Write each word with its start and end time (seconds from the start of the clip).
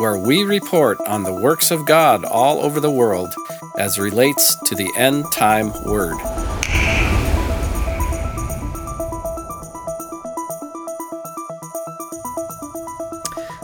where 0.00 0.16
we 0.16 0.44
report 0.44 0.98
on 1.06 1.24
the 1.24 1.34
works 1.34 1.70
of 1.70 1.84
God 1.84 2.24
all 2.24 2.64
over 2.64 2.80
the 2.80 2.90
world 2.90 3.34
as 3.76 3.98
relates 3.98 4.56
to 4.64 4.74
the 4.74 4.90
end 4.96 5.26
time 5.30 5.70
word. 5.84 6.16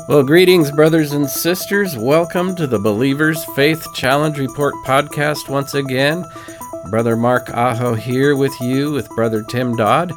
Well, 0.07 0.23
greetings, 0.23 0.71
brothers 0.71 1.13
and 1.13 1.27
sisters. 1.27 1.97
Welcome 1.97 2.55
to 2.57 2.67
the 2.67 2.79
Believers 2.79 3.43
Faith 3.55 3.87
Challenge 3.95 4.39
Report 4.39 4.75
podcast 4.85 5.49
once 5.49 5.73
again. 5.73 6.27
Brother 6.91 7.17
Mark 7.17 7.49
Aho 7.49 7.95
here 7.95 8.37
with 8.37 8.61
you, 8.61 8.93
with 8.93 9.09
Brother 9.17 9.43
Tim 9.43 9.75
Dodd. 9.75 10.13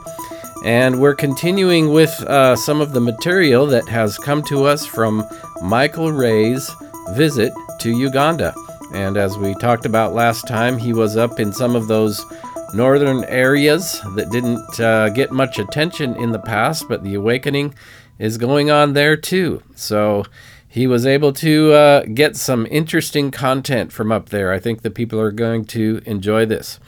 And 0.66 1.00
we're 1.00 1.16
continuing 1.16 1.94
with 1.94 2.12
uh, 2.24 2.56
some 2.56 2.82
of 2.82 2.92
the 2.92 3.00
material 3.00 3.66
that 3.68 3.88
has 3.88 4.18
come 4.18 4.44
to 4.44 4.66
us 4.66 4.86
from 4.86 5.26
Michael 5.62 6.12
Ray's 6.12 6.70
visit 7.12 7.54
to 7.80 7.98
Uganda. 7.98 8.54
And 8.94 9.16
as 9.16 9.38
we 9.38 9.54
talked 9.56 9.86
about 9.86 10.14
last 10.14 10.48
time, 10.48 10.78
he 10.78 10.92
was 10.92 11.16
up 11.16 11.40
in 11.40 11.54
some 11.54 11.76
of 11.76 11.88
those 11.88 12.26
northern 12.74 13.24
areas 13.26 14.02
that 14.16 14.32
didn't 14.32 14.80
uh, 14.80 15.10
get 15.10 15.32
much 15.32 15.60
attention 15.60 16.16
in 16.18 16.32
the 16.32 16.40
past, 16.40 16.90
but 16.90 17.04
the 17.04 17.16
awakening 17.16 17.74
is 18.18 18.38
going 18.38 18.70
on 18.70 18.94
there 18.94 19.16
too. 19.16 19.64
So 19.76 20.26
he 20.68 20.88
was 20.88 21.06
able 21.06 21.32
to 21.34 21.72
uh, 21.72 22.04
get 22.06 22.36
some 22.36 22.68
interesting 22.70 23.32
content 23.32 23.94
from 23.94 24.12
up 24.12 24.30
there. 24.30 24.52
I 24.52 24.60
think 24.60 24.82
the 24.82 24.92
people 24.92 25.20
are 25.20 25.32
going 25.32 25.66
to 25.66 26.02
enjoy 26.06 26.46
this. 26.46 26.80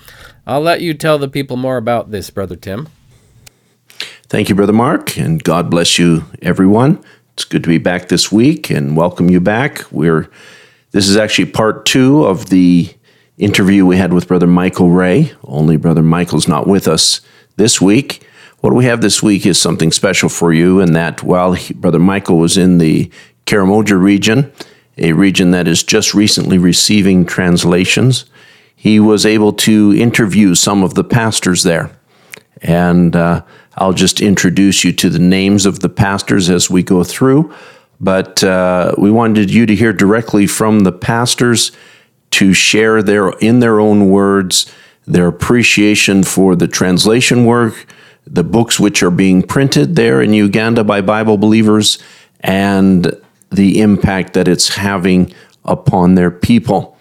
I'll 0.46 0.62
let 0.62 0.82
you 0.82 0.94
tell 0.94 1.18
the 1.18 1.30
people 1.30 1.56
more 1.56 1.78
about 1.78 2.12
this, 2.12 2.30
Brother 2.30 2.58
Tim. 2.58 2.90
Thank 4.32 4.48
you, 4.48 4.56
Brother 4.56 4.72
Mark, 4.72 5.18
and 5.18 5.44
God 5.44 5.70
bless 5.70 6.00
you, 6.00 6.24
everyone. 6.42 7.04
It's 7.34 7.44
good 7.44 7.64
to 7.64 7.68
be 7.68 7.80
back 7.80 8.08
this 8.08 8.32
week 8.32 8.70
and 8.70 8.96
welcome 8.96 9.30
you 9.30 9.42
back. 9.42 9.92
We're 9.92 10.30
this 10.92 11.10
is 11.10 11.18
actually 11.18 11.52
part 11.52 11.86
two 11.86 12.24
of 12.24 12.46
the 12.46 12.94
interview 13.38 13.86
we 13.86 13.98
had 13.98 14.14
with 14.14 14.30
Brother 14.30 14.48
Michael 14.48 14.90
Ray. 14.90 15.34
Only 15.44 15.76
Brother 15.76 16.02
Michael's 16.02 16.48
not 16.48 16.66
with 16.66 16.88
us 16.88 17.20
this 17.58 17.82
week. 17.82 18.26
What 18.62 18.72
we 18.72 18.86
have 18.86 19.02
this 19.02 19.22
week 19.22 19.46
is 19.46 19.60
something 19.60 19.92
special 19.92 20.30
for 20.30 20.54
you, 20.54 20.80
in 20.80 20.94
that 20.94 21.24
while 21.24 21.52
he, 21.52 21.74
Brother 21.74 22.00
Michael 22.00 22.38
was 22.38 22.56
in 22.56 22.78
the 22.78 23.12
Karamoja 23.46 24.02
region, 24.02 24.50
a 24.98 25.12
region 25.12 25.52
that 25.52 25.68
is 25.68 25.84
just 25.84 26.14
recently 26.14 26.58
receiving 26.58 27.26
translations, 27.26 28.24
he 28.78 28.98
was 28.98 29.26
able 29.26 29.52
to 29.52 29.94
interview 29.94 30.56
some 30.56 30.84
of 30.84 30.94
the 30.94 31.04
pastors 31.04 31.64
there. 31.64 31.92
And 32.62 33.14
uh, 33.16 33.42
I'll 33.78 33.94
just 33.94 34.22
introduce 34.22 34.84
you 34.84 34.92
to 34.94 35.10
the 35.10 35.20
names 35.20 35.66
of 35.66 35.80
the 35.80 35.90
pastors 35.90 36.50
as 36.50 36.70
we 36.70 36.84
go 36.84 37.04
through. 37.04 37.54
But 38.00 38.44
uh, 38.44 38.96
we 38.98 39.12
wanted 39.12 39.52
you 39.52 39.66
to 39.66 39.76
hear 39.76 39.94
directly 39.94 40.48
from 40.48 40.82
the 40.82 40.92
pastors 40.92 41.72
to 42.32 42.54
share 42.54 43.04
their, 43.04 43.30
in 43.40 43.60
their 43.60 43.80
own 43.80 44.10
words, 44.10 44.72
their 45.06 45.28
appreciation 45.28 46.24
for 46.24 46.56
the 46.56 46.68
translation 46.68 47.46
work 47.46 47.86
the 48.26 48.44
books 48.44 48.80
which 48.80 49.04
are 49.04 49.12
being 49.12 49.42
printed 49.42 49.96
there 49.96 50.22
in 50.22 50.34
Uganda 50.34 50.84
by 50.84 51.02
Bible 51.02 51.38
believers 51.38 51.98
and 52.40 53.16
the 53.52 53.82
impact 53.82 54.34
that 54.34 54.48
it's 54.48 54.76
having 54.76 55.34
upon 55.66 56.16
their 56.16 56.32
people. 56.32 56.98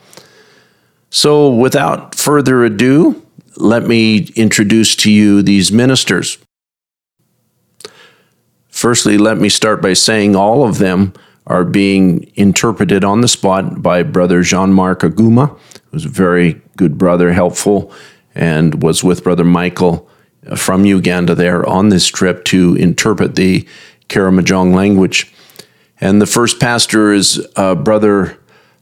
So, 1.11 1.53
without 1.53 2.15
further 2.15 2.65
ado, 2.65 3.25
let 3.57 3.85
me 3.85 4.29
introduce 4.37 4.95
to 4.97 5.11
you 5.11 5.43
these 5.43 5.73
ministers. 5.73 6.39
Firstly, 8.81 9.19
let 9.19 9.37
me 9.37 9.51
start 9.51 9.83
by 9.83 9.93
saying 9.93 10.35
all 10.35 10.67
of 10.67 10.79
them 10.79 11.13
are 11.47 11.67
being 11.67 12.33
interpreted 12.35 13.05
on 13.05 13.21
the 13.21 13.29
spot 13.29 13.83
by 13.83 14.03
Brother 14.03 14.41
Jean 14.41 14.73
Marc 14.73 15.01
Aguma, 15.01 15.55
who's 15.91 16.07
a 16.07 16.09
very 16.09 16.63
good 16.79 16.97
brother, 16.97 17.35
helpful, 17.35 17.93
and 18.35 18.83
was 18.83 19.05
with 19.05 19.23
Brother 19.23 19.45
Michael 19.45 20.09
from 20.57 20.87
Uganda 20.87 21.35
there 21.35 21.63
on 21.69 21.91
this 21.91 22.07
trip 22.07 22.43
to 22.47 22.75
interpret 22.77 23.35
the 23.35 23.69
Karamojong 24.09 24.75
language. 24.75 25.31
And 26.01 26.23
the 26.23 26.27
first 26.27 26.59
pastor 26.59 27.13
is 27.13 27.47
uh, 27.57 27.75
Brother 27.75 28.39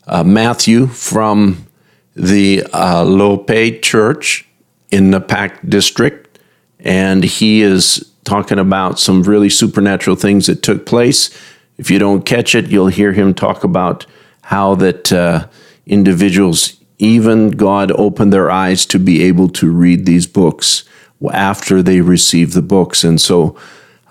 uh, 0.07 0.23
Matthew 0.23 0.87
from 0.87 1.67
the 2.15 2.63
uh, 2.73 3.03
Lope 3.05 3.83
Church 3.83 4.47
in 4.93 5.11
the 5.11 5.21
Pak 5.21 5.69
district. 5.69 6.39
And 6.79 7.25
he 7.25 7.63
is 7.63 8.08
talking 8.29 8.59
about 8.59 8.99
some 8.99 9.23
really 9.23 9.49
supernatural 9.49 10.17
things 10.17 10.47
that 10.47 10.63
took 10.63 10.85
place. 10.85 11.31
If 11.79 11.91
you 11.91 11.99
don't 11.99 12.27
catch 12.27 12.55
it, 12.55 12.69
you'll 12.69 12.89
hear 12.89 13.13
him 13.13 13.33
talk 13.33 13.65
about 13.65 14.05
how 14.43 14.75
that 14.77 15.11
uh, 15.13 15.47
individuals, 15.87 16.77
even 16.99 17.51
God, 17.51 17.91
opened 17.93 18.33
their 18.33 18.51
eyes 18.51 18.85
to 18.87 18.99
be 18.99 19.23
able 19.23 19.49
to 19.51 19.71
read 19.71 20.05
these 20.05 20.27
books 20.27 20.85
after 21.33 21.83
they 21.83 22.01
receive 22.01 22.53
the 22.53 22.63
books. 22.63 23.03
And 23.03 23.21
so 23.21 23.57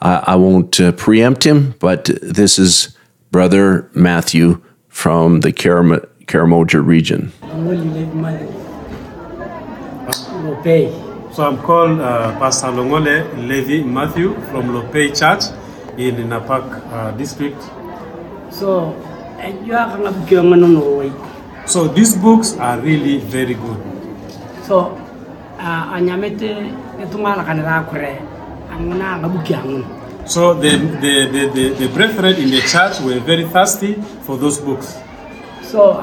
I 0.01 0.35
won't 0.35 0.79
uh, 0.79 0.91
preempt 0.91 1.45
him, 1.45 1.75
but 1.79 2.05
this 2.21 2.59
is 2.59 2.95
Brother 3.31 3.89
Matthew 3.93 4.61
from 4.89 5.41
the 5.41 5.51
Karam- 5.51 6.05
Karamoja 6.25 6.85
region. 6.85 7.31
So 11.37 11.45
I'm 11.45 11.61
called 11.61 11.99
uh, 12.01 12.33
Pastor 12.39 12.73
Longole 12.73 13.29
Levi 13.47 13.85
Matthew 13.85 14.33
from 14.49 14.73
Lope 14.73 15.13
Church 15.13 15.43
in 15.95 16.15
Napak 16.33 16.65
uh, 16.89 17.11
district. 17.11 17.61
So, 18.49 18.97
so 19.37 20.97
So 21.67 21.87
these 21.89 22.17
books 22.17 22.57
are 22.57 22.79
really 22.79 23.19
very 23.19 23.53
good. 23.53 23.77
uh, 25.59 25.93
anyamete 25.93 26.73
etungala 27.05 27.45
kanira 27.45 27.85
kure 27.87 28.17
anguna 28.73 29.21
ngabuki 29.21 29.53
angun 29.53 29.85
So 30.25 30.55
the, 30.55 30.69
the, 30.73 31.13
the, 31.29 31.43
the, 31.53 31.69
the 31.85 31.87
brethren 31.93 32.33
in 32.41 32.49
the 32.49 32.61
church 32.61 32.99
were 33.01 33.19
very 33.19 33.43
thirsty 33.45 33.93
for 34.25 34.37
those 34.37 34.57
books. 34.59 34.97
so 35.61 36.01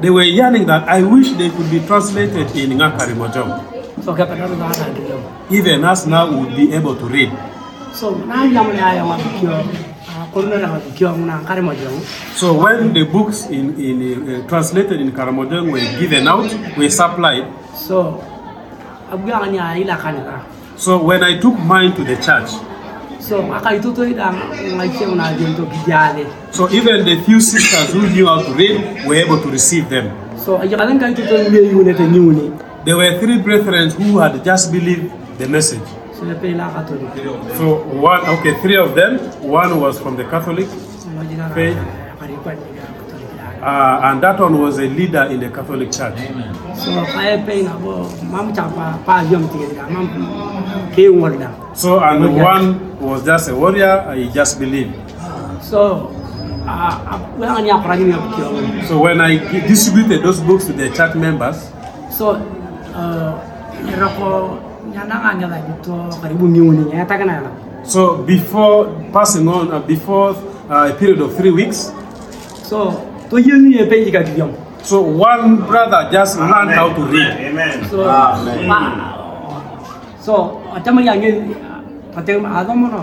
abale 0.00 0.02
be 0.02 0.04
kara 0.04 0.04
kilo 0.04 0.04
chukine 0.04 0.04
de 0.04 0.04
nakare 0.04 0.04
majong 0.04 0.04
They 0.04 0.10
were 0.10 0.22
yearning 0.24 0.66
that 0.66 0.88
I 0.88 1.02
wish 1.02 1.32
they 1.32 1.48
could 1.50 1.70
be 1.70 1.80
translated 1.80 2.54
in 2.56 2.76
Ngakari 2.78 3.14
Mojong. 3.16 4.04
so 4.04 4.12
ke 4.14 4.18
pataru 4.28 4.58
da 4.58 4.68
ta 4.72 4.92
kilo 4.92 5.16
Even 5.50 5.84
us 5.84 6.06
now 6.06 6.28
would 6.30 6.54
be 6.56 6.72
able 6.74 6.94
to 6.96 7.06
read. 7.06 7.32
so 7.92 8.10
na 8.26 8.44
yamule 8.44 8.76
ayo 8.82 9.06
ngabukio 9.06 9.64
kuruna 10.32 10.58
na 10.58 10.68
ngabukio 10.68 11.10
nguna 11.16 11.38
kare 11.46 11.62
majong 11.62 12.00
So 12.36 12.52
when 12.52 12.92
the 12.92 13.04
books 13.04 13.46
in, 13.48 13.72
in 13.80 13.96
uh, 14.28 14.46
translated 14.48 15.00
in 15.00 15.12
Karamojong 15.12 15.72
were 15.72 15.80
given 15.98 16.28
out, 16.28 16.44
were 16.76 16.90
supplied. 16.90 17.48
so 17.74 18.20
abuya 19.10 19.40
ngani 19.40 19.80
ila 19.82 19.96
kanira 19.96 20.42
So 20.76 21.00
when 21.02 21.24
I 21.24 21.38
took 21.40 21.56
mine 21.58 21.94
to 21.96 22.04
the 22.04 22.16
church, 22.20 22.52
so 23.18 23.42
aka 23.54 23.74
ituto 23.76 24.04
ida 24.06 24.34
ngaiche 24.76 25.06
una 25.06 25.32
jento 25.32 25.62
kijale 25.66 26.26
so 26.50 26.68
even 26.72 27.04
the 27.04 27.16
few 27.16 27.40
sisters 27.40 27.94
who 27.94 28.06
knew 28.08 28.26
how 28.26 28.42
to 28.42 28.52
read 28.54 28.80
were 29.06 29.22
able 29.22 29.38
to 29.42 29.50
receive 29.50 29.86
them. 29.88 30.10
so 30.44 30.58
ajikalan 30.58 30.98
kai 31.00 31.14
tuto 31.14 31.34
nge 31.38 31.58
yune 31.72 31.94
te 31.94 32.02
nyuni 32.06 32.50
There 32.84 32.96
were 32.96 33.18
three 33.18 33.38
brethren 33.38 33.90
who 33.90 34.18
had 34.20 34.44
just 34.44 34.70
believed 34.72 35.10
the 35.38 35.46
message. 35.48 35.82
so 36.18 36.24
le 36.24 36.34
pe 36.34 36.54
la 36.54 36.68
katoli 36.70 37.06
So 37.58 37.82
one, 38.00 38.22
okay, 38.38 38.54
three 38.62 38.76
of 38.78 38.94
them. 38.94 39.18
One 39.42 39.80
was 39.80 39.98
from 39.98 40.16
the 40.16 40.24
Catholic, 40.24 40.68
majina 41.18 41.48
Pe- 41.54 41.74
kari 42.20 42.34
kwa 42.42 42.52
ni 42.54 42.60
katoli 42.60 43.26
uh, 43.66 44.00
and 44.04 44.22
that 44.22 44.38
one 44.38 44.54
was 44.62 44.78
a 44.78 44.86
leader 44.86 45.24
in 45.26 45.40
the 45.40 45.50
Catholic 45.50 45.90
Church. 45.90 46.14
so 46.78 46.92
kaya 47.10 47.42
pe 47.42 47.66
na 47.66 47.74
bo 47.82 48.06
mam 48.30 48.54
chapa 48.54 48.94
pa 49.02 49.26
yom 49.26 49.42
tiga 49.50 49.90
mam 49.90 50.06
ke 50.94 51.10
ngolda 51.10 51.50
So 51.74 51.98
and 52.00 52.22
one 52.40 52.96
was 53.02 53.26
just 53.26 53.50
a 53.50 53.54
warrior. 53.54 54.14
He 54.14 54.30
just 54.30 54.56
believed. 54.62 54.94
so 55.60 56.08
uh, 56.62 57.18
ni 57.60 57.70
akora 57.74 57.96
ni 57.98 58.14
mkio 58.14 58.86
So 58.86 59.02
when 59.02 59.20
I 59.20 59.36
distributed 59.66 60.22
those 60.22 60.38
books 60.40 60.66
to 60.70 60.72
the 60.72 60.88
church 60.94 61.14
members, 61.18 61.58
so 62.14 62.38
uh 62.94 63.34
rako 63.98 64.62
nyana 64.94 65.14
nga 65.20 65.30
nyala 65.34 65.58
dito 65.66 66.06
karibu 66.22 66.46
miuni 66.48 66.86
ya 66.94 67.04
takana 67.04 67.42
na 67.42 67.50
so 67.82 68.22
before 68.22 68.86
passing 69.12 69.46
on, 69.48 69.70
uh, 69.70 69.78
before 69.82 70.34
uh, 70.70 70.90
a 70.90 70.94
period 70.94 71.20
of 71.20 71.34
three 71.36 71.50
weeks. 71.50 71.90
so 72.62 72.94
to 73.30 73.36
yin 73.38 73.70
ni 73.70 73.82
pe 73.90 74.10
ka 74.10 74.22
diom 74.22 74.52
So 74.86 75.02
one 75.02 75.66
brother 75.66 76.06
just 76.14 76.38
learned 76.38 76.70
how 76.70 76.94
to 76.94 77.02
read. 77.10 77.34
so 77.90 78.06
ma 78.70 78.78
so 80.22 80.62
atama 80.74 81.02
yang 81.02 81.18
ni 81.18 81.54
patem 82.14 82.46
adam 82.46 82.86
no 82.90 83.02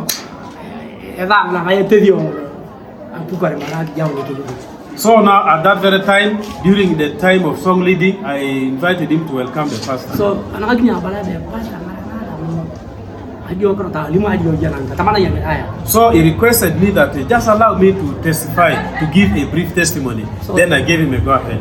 e 1.04 1.24
da 1.28 1.52
na 1.52 1.60
ga 1.68 1.84
te 1.84 1.98
diom 2.04 2.24
apu 3.16 3.36
kare 3.42 3.56
ma 3.60 3.68
ga 3.72 3.84
ni 3.84 4.24
ke 4.24 4.72
So 4.96 5.22
now 5.26 5.42
at 5.50 5.64
that 5.66 5.82
very 5.82 6.06
time, 6.06 6.38
during 6.62 6.94
the 7.02 7.18
time 7.18 7.46
of 7.50 7.58
song 7.58 7.82
leading, 7.82 8.22
I 8.24 8.38
invited 8.70 9.10
him 9.10 9.26
to 9.28 9.34
welcome 9.42 9.66
the 9.66 9.82
pastor. 9.82 10.14
so 10.14 10.46
ana 10.54 10.70
So 15.86 16.10
he 16.12 16.22
requested 16.32 16.80
me 16.82 16.92
that 16.92 17.16
he 17.16 17.24
just 17.26 17.48
allow 17.48 17.78
me 17.78 17.92
to 17.92 18.06
testify, 18.24 18.72
to 19.00 19.06
give 19.14 19.30
a 19.36 19.46
brief 19.52 19.76
testimony. 19.76 20.26
So- 20.46 20.56
then 20.56 20.72
I 20.74 20.82
gave 20.82 21.00
him 21.00 21.14
a 21.14 21.20
go 21.20 21.32
ahead. 21.32 21.60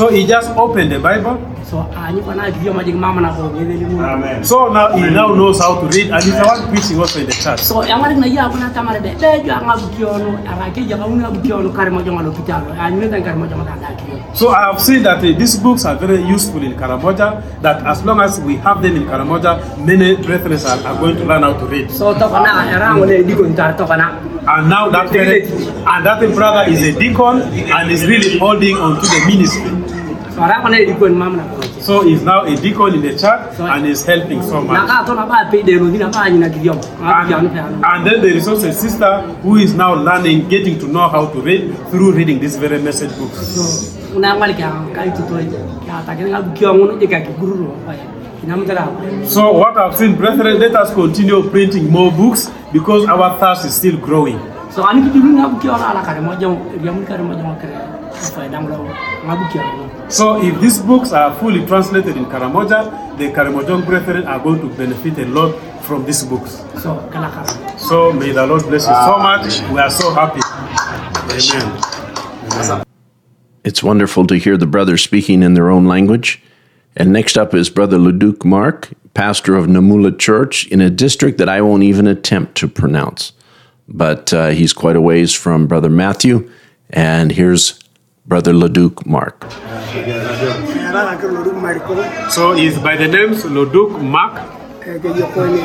Ke 0.00 0.08
uni 0.08 0.08
ngare 0.08 0.08
ke 0.08 0.08
ka 0.08 0.08
bai 0.08 0.08
So 0.08 0.08
he 0.08 0.26
just 0.26 0.50
opened 0.56 0.92
the 0.92 0.98
Bible. 0.98 1.36
so 1.70 1.86
ani 1.94 2.20
pa 2.26 2.34
na 2.34 2.50
diom 2.50 2.74
ma 2.74 2.82
jing 2.82 2.98
mama 2.98 3.20
na 3.22 3.30
ko 3.30 3.46
ni 3.54 3.62
ni 3.62 3.84
mo 3.86 4.02
So 4.42 4.72
now 4.72 4.90
he 4.96 5.06
now 5.10 5.30
knows 5.34 5.60
how 5.60 5.78
to 5.80 5.86
read, 5.86 6.10
and 6.10 6.22
he's 6.24 6.34
the 6.34 6.42
one 6.42 6.66
preaching 6.68 6.98
also 6.98 7.20
in 7.20 7.26
the 7.26 7.32
church. 7.32 7.60
so 7.62 7.82
yang 7.86 8.02
ada 8.02 8.18
na 8.18 8.26
ya 8.26 8.50
kuna 8.50 8.70
tamare 8.74 8.98
be 8.98 9.14
be 9.14 9.30
jo 9.46 9.52
anga 9.54 9.76
bukiono 9.78 10.34
ara 10.50 10.66
ke 10.74 10.82
ja 10.88 10.98
una 10.98 11.30
bukiono 11.30 11.70
kare 11.76 11.90
mo 11.94 12.02
jonga 12.02 12.24
lo 12.26 12.32
kitalo 12.32 12.74
ani 12.74 12.98
ne 12.98 13.06
tan 13.12 13.22
kare 13.22 13.36
mo 13.38 13.46
jonga 13.46 13.76
da 13.78 13.94
ki 14.00 14.18
So 14.34 14.50
I 14.50 14.66
have 14.66 14.80
seen 14.80 15.02
that 15.02 15.18
uh, 15.18 15.30
these 15.38 15.56
books 15.62 15.84
are 15.84 15.94
very 15.96 16.22
useful 16.22 16.62
in 16.62 16.74
Karamoja. 16.74 17.42
That 17.62 17.82
as 17.86 18.02
long 18.04 18.20
as 18.20 18.38
we 18.40 18.56
have 18.66 18.80
them 18.82 18.94
in 18.96 19.04
Karamoja, 19.04 19.54
many 19.84 20.16
brethren 20.16 20.58
are, 20.66 20.78
are 20.86 20.98
going 20.98 21.16
to 21.16 21.24
learn 21.24 21.42
how 21.42 21.52
to 21.62 21.66
read. 21.66 21.90
so 21.90 22.12
to 22.14 22.26
kana 22.34 22.66
era 22.74 22.90
ngole 22.98 23.14
di 23.30 23.34
ko 23.34 23.46
ntar 23.54 23.76
to 23.78 23.86
kana 23.86 24.10
And 24.50 24.70
now 24.70 24.88
that 24.90 25.10
very, 25.12 25.44
and 25.44 26.06
that 26.06 26.18
brother 26.34 26.64
is 26.72 26.82
a 26.82 26.98
deacon 26.98 27.42
and 27.78 27.90
is 27.90 28.06
really 28.06 28.38
holding 28.38 28.76
on 28.76 28.96
to 29.02 29.06
the 29.06 29.20
ministry. 29.28 29.89
So 30.40 30.44
ara 30.48 30.56
kana 30.64 30.76
di 30.88 30.94
ko 30.96 31.04
mam 31.12 31.36
na 31.36 31.44
ko 31.52 31.60
So 31.80 32.00
he's 32.04 32.22
now 32.22 32.44
a 32.44 32.54
deacon 32.56 32.94
in 32.96 33.02
the 33.04 33.12
church 33.16 33.56
and 33.60 33.86
is 33.86 34.04
helping 34.04 34.40
so 34.42 34.60
much. 34.64 34.88
ka 34.88 35.04
to 35.04 35.12
na 35.16 35.24
ba 35.28 35.44
pe 35.52 35.60
de 35.68 35.76
no 35.80 35.90
dina 35.92 36.08
ba 36.08 36.28
ni 36.32 36.38
na 36.40 36.48
diom. 36.48 36.76
Nga 36.80 37.12
And, 37.12 37.28
bukiono 37.28 37.48
pe 37.52 37.60
ano. 37.60 37.76
and 37.92 38.00
then 38.08 38.18
there 38.24 38.36
is 38.40 38.48
also 38.48 38.68
a 38.68 38.72
sister 38.72 39.12
who 39.44 39.56
is 39.56 39.72
now 39.74 39.92
learning, 39.94 40.48
getting 40.48 40.78
to 40.80 40.86
know 40.88 41.08
how 41.08 41.26
to 41.28 41.38
read 41.40 41.72
through 41.92 42.12
reading 42.16 42.40
this 42.40 42.56
very 42.56 42.80
message 42.80 43.12
book. 43.20 43.32
so 43.36 43.64
una 44.16 44.32
ngale 44.36 44.54
ka 44.60 44.68
ka 44.96 45.02
itu 45.12 45.22
to 45.28 45.34
ya 45.88 46.00
ta 46.08 46.12
ke 46.16 46.24
nga 46.28 46.40
bukiono 46.48 46.88
no 46.92 46.94
de 47.00 47.06
ka 47.08 47.20
ki 47.26 47.32
guru 47.40 47.56
ro 47.64 47.76
pa 47.88 47.92
ina 48.44 48.56
mutara 48.56 48.88
So 49.28 49.52
what 49.52 49.76
I've 49.76 49.96
seen, 49.96 50.16
brethren, 50.16 50.56
let 50.60 50.72
us 50.76 50.92
continue 50.96 51.44
printing 51.52 51.88
more 51.92 52.08
books 52.12 52.48
because 52.72 53.04
our 53.08 53.36
thirst 53.40 53.64
is 53.68 53.74
still 53.76 53.96
growing. 54.00 54.40
so 54.70 54.80
ani 60.10 60.50
ki 60.50 60.50
dulu 60.50 60.50
nga 60.50 60.50
bukiono 60.50 60.50
ala 60.50 60.50
kare 60.50 60.50
mo 60.50 60.50
jom 60.50 60.50
ya 60.50 60.50
mun 60.50 60.50
kare 60.50 60.50
mo 60.50 60.50
jom 60.50 60.50
kare 60.50 60.50
fa 60.50 60.50
dam 60.50 60.50
lo 60.50 60.50
nga 60.50 60.50
bukiono 60.50 60.50
So 60.50 60.50
if 60.50 60.60
these 60.60 60.78
books 60.82 61.12
are 61.12 61.32
fully 61.38 61.64
translated 61.66 62.16
in 62.16 62.26
Karamoja, 62.26 63.16
the 63.16 63.30
Karamojong 63.30 63.86
brethren 63.86 64.26
are 64.26 64.40
going 64.40 64.60
to 64.60 64.68
benefit 64.76 65.18
a 65.18 65.26
lot 65.26 65.54
from 65.84 66.04
these 66.04 66.24
books. 66.24 66.64
so 66.82 66.98
So 67.78 68.12
may 68.12 68.32
the 68.32 68.44
Lord 68.44 68.62
bless 68.64 68.88
you 68.88 68.94
so 68.94 69.18
much. 69.18 69.60
We 69.70 69.78
are 69.78 69.90
so 69.90 70.12
happy. 70.12 70.40
Amen. 72.52 72.84
It's 73.62 73.82
wonderful 73.82 74.26
to 74.26 74.34
hear 74.34 74.56
the 74.56 74.66
brothers 74.66 75.02
speaking 75.02 75.42
in 75.42 75.54
their 75.54 75.70
own 75.70 75.86
language. 75.86 76.42
And 76.96 77.12
next 77.12 77.38
up 77.38 77.54
is 77.54 77.70
Brother 77.70 77.98
Leduc 77.98 78.44
Mark, 78.44 78.88
pastor 79.14 79.54
of 79.54 79.66
Namalu 79.66 80.18
Church 80.18 80.66
in 80.68 80.80
a 80.80 80.90
district 80.90 81.38
that 81.38 81.48
I 81.48 81.60
won't 81.60 81.84
even 81.84 82.08
attempt 82.08 82.56
to 82.56 82.68
pronounce. 82.68 83.32
But 83.86 84.32
uh, 84.32 84.48
he's 84.48 84.72
quite 84.72 84.96
a 84.96 85.00
ways 85.00 85.32
from 85.34 85.68
Brother 85.68 85.88
Matthew. 85.90 86.50
And 86.90 87.30
here's 87.30 87.78
Brother 88.26 88.52
Leduc 88.52 89.06
Mark. 89.06 89.46
Era 89.94 91.16
que 91.18 91.26
lo 91.26 91.42
dum 91.42 91.60
mariko 91.62 91.96
So 92.30 92.52
he's 92.52 92.78
by 92.78 92.96
the 92.96 93.08
names 93.08 93.44
Loduk 93.44 94.00
Mark. 94.02 94.34
ke 94.84 95.08
yo 95.18 95.26
ko 95.34 95.46
ni 95.46 95.60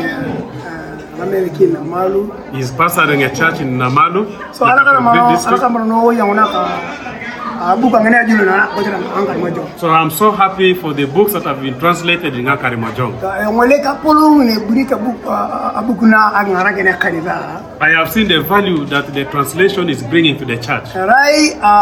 ramele 1.19 1.49
ki 1.57 1.67
na 1.73 1.81
malu 1.83 2.31
He's 2.53 2.71
pastoring 2.71 3.23
a 3.25 3.29
church 3.35 3.59
in 3.61 3.77
Namalu. 3.77 4.25
so 4.53 4.65
ala 7.61 7.75
kana 7.75 7.85
ma 7.85 7.85
Great 7.85 7.85
ala 7.85 7.85
district. 7.85 7.85
kana 7.85 7.85
no 7.85 7.85
ya 7.85 7.85
una 7.85 7.85
ka 7.85 7.85
abu 7.85 7.89
ka 7.91 7.99
ngene 7.99 8.17
ajulu 8.17 8.45
na 8.45 8.67
ko 8.67 8.81
tira 8.83 8.97
an 8.97 9.25
kan 9.27 9.37
mojo 9.39 9.63
So 9.79 9.89
I'm 9.89 10.09
so 10.09 10.31
happy 10.31 10.73
for 10.73 10.93
the 10.93 11.05
books 11.05 11.33
that 11.33 11.43
have 11.43 11.61
been 11.61 11.79
translated 11.79 12.35
in 12.35 12.45
Akarimojong. 12.45 13.21
ka 13.21 13.29
ah, 13.29 13.39
e 13.39 13.43
eh, 13.43 13.49
ngole 13.49 13.77
ka 13.83 13.95
polo 14.01 14.43
ne 14.43 14.55
buri 14.59 14.85
ka 14.87 14.97
bu 14.97 15.11
abu 15.11 15.29
ah, 15.29 15.79
ah, 15.79 15.93
kuna 15.99 16.17
an 16.35 16.45
ngara 16.51 16.75
gene 16.75 16.93
kanisa 16.99 17.61
I 17.81 17.89
have 17.89 18.09
seen 18.11 18.27
the 18.27 18.41
value 18.41 18.85
that 18.85 19.13
the 19.13 19.25
translation 19.25 19.89
is 19.89 20.01
bringing 20.03 20.37
to 20.37 20.45
the 20.45 20.57
church. 20.57 20.87
rai 20.95 21.53
a 21.61 21.73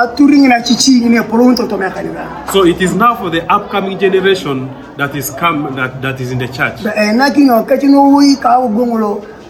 a 0.00 0.14
turing 0.16 0.48
na 0.48 0.60
chichi 0.62 1.00
ne 1.08 1.22
polo 1.22 1.54
to 1.54 1.66
to 1.68 1.76
me 1.76 1.86
kanisa 1.90 2.24
So 2.52 2.64
it 2.64 2.80
is 2.80 2.94
now 2.94 3.14
for 3.16 3.30
the 3.30 3.42
upcoming 3.52 3.98
generation 3.98 4.68
that 4.96 5.14
is 5.14 5.30
come 5.30 5.74
that, 5.76 6.00
that 6.02 6.20
is 6.20 6.30
in 6.32 6.38
the 6.38 6.48
church. 6.48 6.84
Eh, 6.86 7.12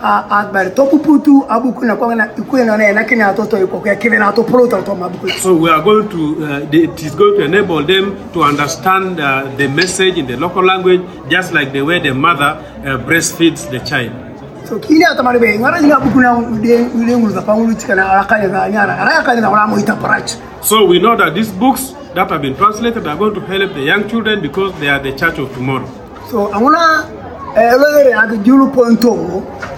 ba 0.01 0.05
e 0.05 0.05
na 0.05 0.05
kino 0.05 0.05
ka 0.05 0.05
chino 0.05 0.05
wi 0.05 0.05
ka 0.05 0.05
u 0.05 0.05
gongolo 0.05 0.05
a 0.05 0.25
a 0.31 0.53
bar 0.53 0.71
to 0.71 0.87
puputu 0.87 1.47
abu 1.49 1.73
kuna 1.73 1.95
na 2.15 2.27
ku 2.29 2.57
na 2.57 2.77
na 2.77 3.05
kina 3.05 3.35
to 3.35 3.47
to 3.47 3.67
ko 3.67 3.81
ke 3.81 4.09
na 4.19 4.33
to 4.33 4.43
polo 4.43 4.67
to 4.69 4.83
to 4.83 5.29
So 5.41 5.55
we 5.55 5.71
are 5.71 5.83
going 5.83 6.09
to, 6.11 6.45
uh, 6.45 6.69
it 6.73 7.03
is 7.03 7.15
going 7.15 7.39
to 7.39 7.45
enable 7.45 7.83
them 7.85 8.17
to 8.33 8.43
understand 8.43 9.21
uh, 9.21 9.45
the 9.57 9.69
message 9.69 10.19
in 10.19 10.27
the 10.27 10.37
local 10.37 10.65
language, 10.65 11.01
just 11.29 11.53
like 11.53 11.73
the 11.73 11.83
way 11.83 12.01
the 12.01 12.13
mother 12.15 12.61
uh, 12.85 12.99
breastfeeds 13.07 13.71
the 13.71 13.81
child. 13.81 14.13
so 14.67 14.79
kini 14.81 15.05
atamare 15.05 15.41
be 15.41 15.47
ngara 15.59 15.79
ina 15.79 15.97
abu 15.97 16.11
kuna 16.11 16.43
de 16.61 16.77
de 17.07 17.15
ngulu 17.17 17.35
ka 17.35 17.43
pangulu 17.43 17.75
chikana 17.75 18.03
ala 18.11 18.25
kanisa 18.25 18.69
nyara 18.69 18.99
ala 18.99 19.23
kanisa 19.23 19.49
wala 19.51 19.67
mo 19.67 19.77
So 20.61 20.85
we 20.85 20.99
know 20.99 21.15
that 21.17 21.35
these 21.35 21.53
books 21.53 21.95
that 22.15 22.29
have 22.31 22.43
been 22.43 22.57
translated 22.57 23.07
are 23.07 23.17
going 23.17 23.35
to 23.35 23.41
help 23.41 23.75
the 23.75 23.83
young 23.83 24.09
children 24.09 24.41
because 24.43 24.75
they 24.81 24.89
are 24.89 24.99
the 24.99 25.13
church 25.15 25.39
of 25.39 25.53
tomorrow. 25.55 25.87
so 26.31 26.49
anguna 26.51 27.07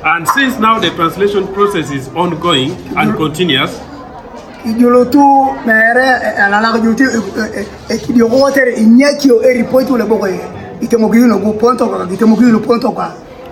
And 0.04 0.26
since 0.28 0.58
now 0.58 0.78
the 0.80 0.90
translation 0.90 1.46
process 1.54 1.90
is 1.90 2.08
ongoing 2.14 2.72
and 2.96 3.16
continuous, 3.16 3.72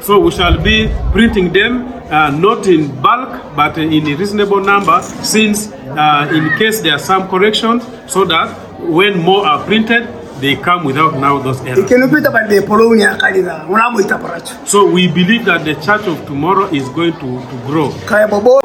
so 0.00 0.18
we 0.20 0.30
shall 0.30 0.58
be 0.62 0.88
printing 1.12 1.52
them 1.52 1.72
uh, 2.10 2.30
not 2.30 2.66
in 2.66 2.86
bulk 3.00 3.30
but 3.56 3.78
in 3.78 4.06
a 4.06 4.14
reasonable 4.14 4.60
number 4.60 5.02
since 5.22 5.72
uh, 5.72 6.28
in 6.32 6.44
case 6.58 6.80
there 6.82 6.94
are 6.94 6.98
some 7.12 7.26
corrections 7.28 7.82
so 8.06 8.24
that 8.24 8.48
when 8.80 9.18
more 9.18 9.46
are 9.46 9.64
printed 9.64 10.06
they 10.40 10.54
come 10.56 10.84
without 10.84 11.14
now 11.18 11.38
those 11.38 11.60
errors. 11.62 11.84
ikeno 11.84 12.08
pita 12.10 12.30
ba 12.30 12.46
de 12.48 12.60
polonia 12.62 13.16
kanisa 13.16 13.64
wala 13.68 13.90
mo 13.90 14.00
ita 14.00 14.18
parach 14.18 14.48
So 14.66 14.84
we 14.86 15.08
believe 15.08 15.44
that 15.46 15.64
the 15.64 15.74
church 15.76 16.06
of 16.06 16.24
tomorrow 16.26 16.66
is 16.72 16.88
going 16.90 17.12
to, 17.14 17.28
to 17.50 17.56
grow, 17.66 17.88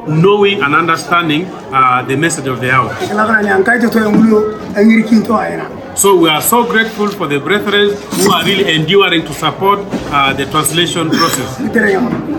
knowing 0.06 0.62
and 0.62 0.74
understanding 0.74 1.46
uh, 1.72 2.02
the 2.02 2.16
message 2.16 2.46
of 2.46 2.60
the 2.60 2.70
hour. 2.70 2.90
kala 3.08 3.26
kana 3.26 3.48
nyankai 3.48 3.80
to 3.80 3.88
to 3.90 3.98
ngulo 4.10 4.58
angiri 4.76 5.04
kinto 5.08 5.34
ayana 5.36 5.66
So 5.94 6.16
we 6.16 6.28
are 6.30 6.40
so 6.40 6.64
grateful 6.64 7.08
for 7.08 7.26
the 7.28 7.38
brethren 7.38 7.92
who 7.92 8.32
are 8.32 8.42
really 8.48 8.64
enduring 8.74 9.26
to 9.28 9.32
support 9.34 9.78
uh, 10.08 10.32
the 10.32 10.46
translation 10.46 11.10
process. 11.10 11.60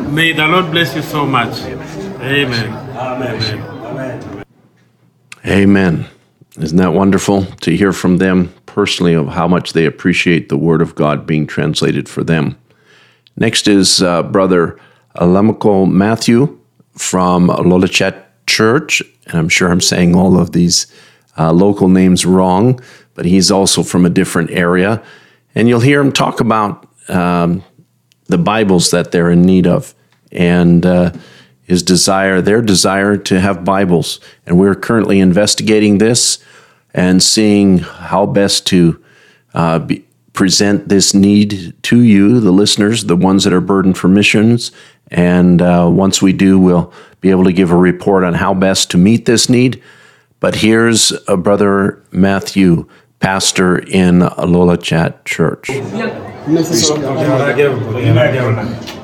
May 0.09 0.33
the 0.33 0.47
Lord 0.47 0.71
bless 0.71 0.95
you 0.95 1.03
so 1.03 1.23
much. 1.27 1.61
Amen. 2.17 2.73
Amen. 2.97 3.61
Amen. 3.85 4.45
Amen. 5.45 6.05
Isn't 6.57 6.77
that 6.77 6.93
wonderful 6.93 7.45
to 7.61 7.75
hear 7.75 7.93
from 7.93 8.17
them 8.17 8.49
personally 8.73 9.13
of 9.13 9.27
how 9.27 9.47
much 9.47 9.73
they 9.73 9.85
appreciate 9.85 10.49
the 10.49 10.57
Word 10.57 10.81
of 10.81 10.95
God 10.95 11.27
being 11.27 11.45
translated 11.45 12.09
for 12.09 12.23
them? 12.23 12.57
Next 13.37 13.67
is 13.67 14.01
uh, 14.01 14.23
Brother 14.23 14.79
Alamako 15.15 15.89
Matthew 15.89 16.59
from 16.97 17.49
Lolachat 17.49 18.23
Church, 18.47 19.01
and 19.27 19.37
I'm 19.37 19.49
sure 19.49 19.71
I'm 19.71 19.81
saying 19.81 20.15
all 20.15 20.39
of 20.39 20.51
these 20.51 20.87
uh, 21.37 21.51
local 21.51 21.87
names 21.87 22.25
wrong, 22.25 22.79
but 23.13 23.25
he's 23.25 23.51
also 23.51 23.83
from 23.83 24.05
a 24.05 24.09
different 24.09 24.49
area. 24.49 25.03
And 25.53 25.69
you'll 25.69 25.79
hear 25.79 26.01
him 26.01 26.11
talk 26.11 26.39
about 26.39 26.87
um, 27.09 27.63
the 28.25 28.39
Bibles 28.39 28.89
that 28.89 29.11
they're 29.11 29.29
in 29.29 29.43
need 29.43 29.67
of 29.67 29.93
and 30.31 30.83
uh, 30.83 31.11
his 31.61 31.83
desire, 31.83 32.41
their 32.41 32.61
desire 32.61 33.17
to 33.17 33.39
have 33.39 33.63
Bibles. 33.63 34.19
And 34.47 34.57
we're 34.57 34.75
currently 34.75 35.19
investigating 35.19 35.99
this 35.99 36.43
and 36.93 37.21
seeing 37.21 37.79
how 37.79 38.25
best 38.25 38.67
to 38.67 39.03
uh, 39.53 39.79
be, 39.79 40.05
present 40.33 40.89
this 40.89 41.13
need 41.13 41.73
to 41.83 42.01
you, 42.01 42.39
the 42.39 42.51
listeners, 42.51 43.05
the 43.05 43.15
ones 43.15 43.43
that 43.43 43.53
are 43.53 43.61
burdened 43.61 43.97
for 43.97 44.07
missions. 44.07 44.71
And 45.09 45.61
uh, 45.61 45.89
once 45.91 46.21
we 46.21 46.33
do, 46.33 46.59
we'll 46.59 46.91
be 47.21 47.29
able 47.29 47.43
to 47.43 47.53
give 47.53 47.71
a 47.71 47.77
report 47.77 48.23
on 48.23 48.33
how 48.33 48.53
best 48.53 48.89
to 48.91 48.97
meet 48.97 49.25
this 49.25 49.47
need. 49.47 49.81
But 50.39 50.55
here's 50.55 51.13
a 51.27 51.37
brother 51.37 52.03
Matthew, 52.11 52.87
pastor 53.19 53.77
in 53.77 54.19
Lolachat 54.19 55.23
Church. 55.23 55.69
yang 55.69 56.32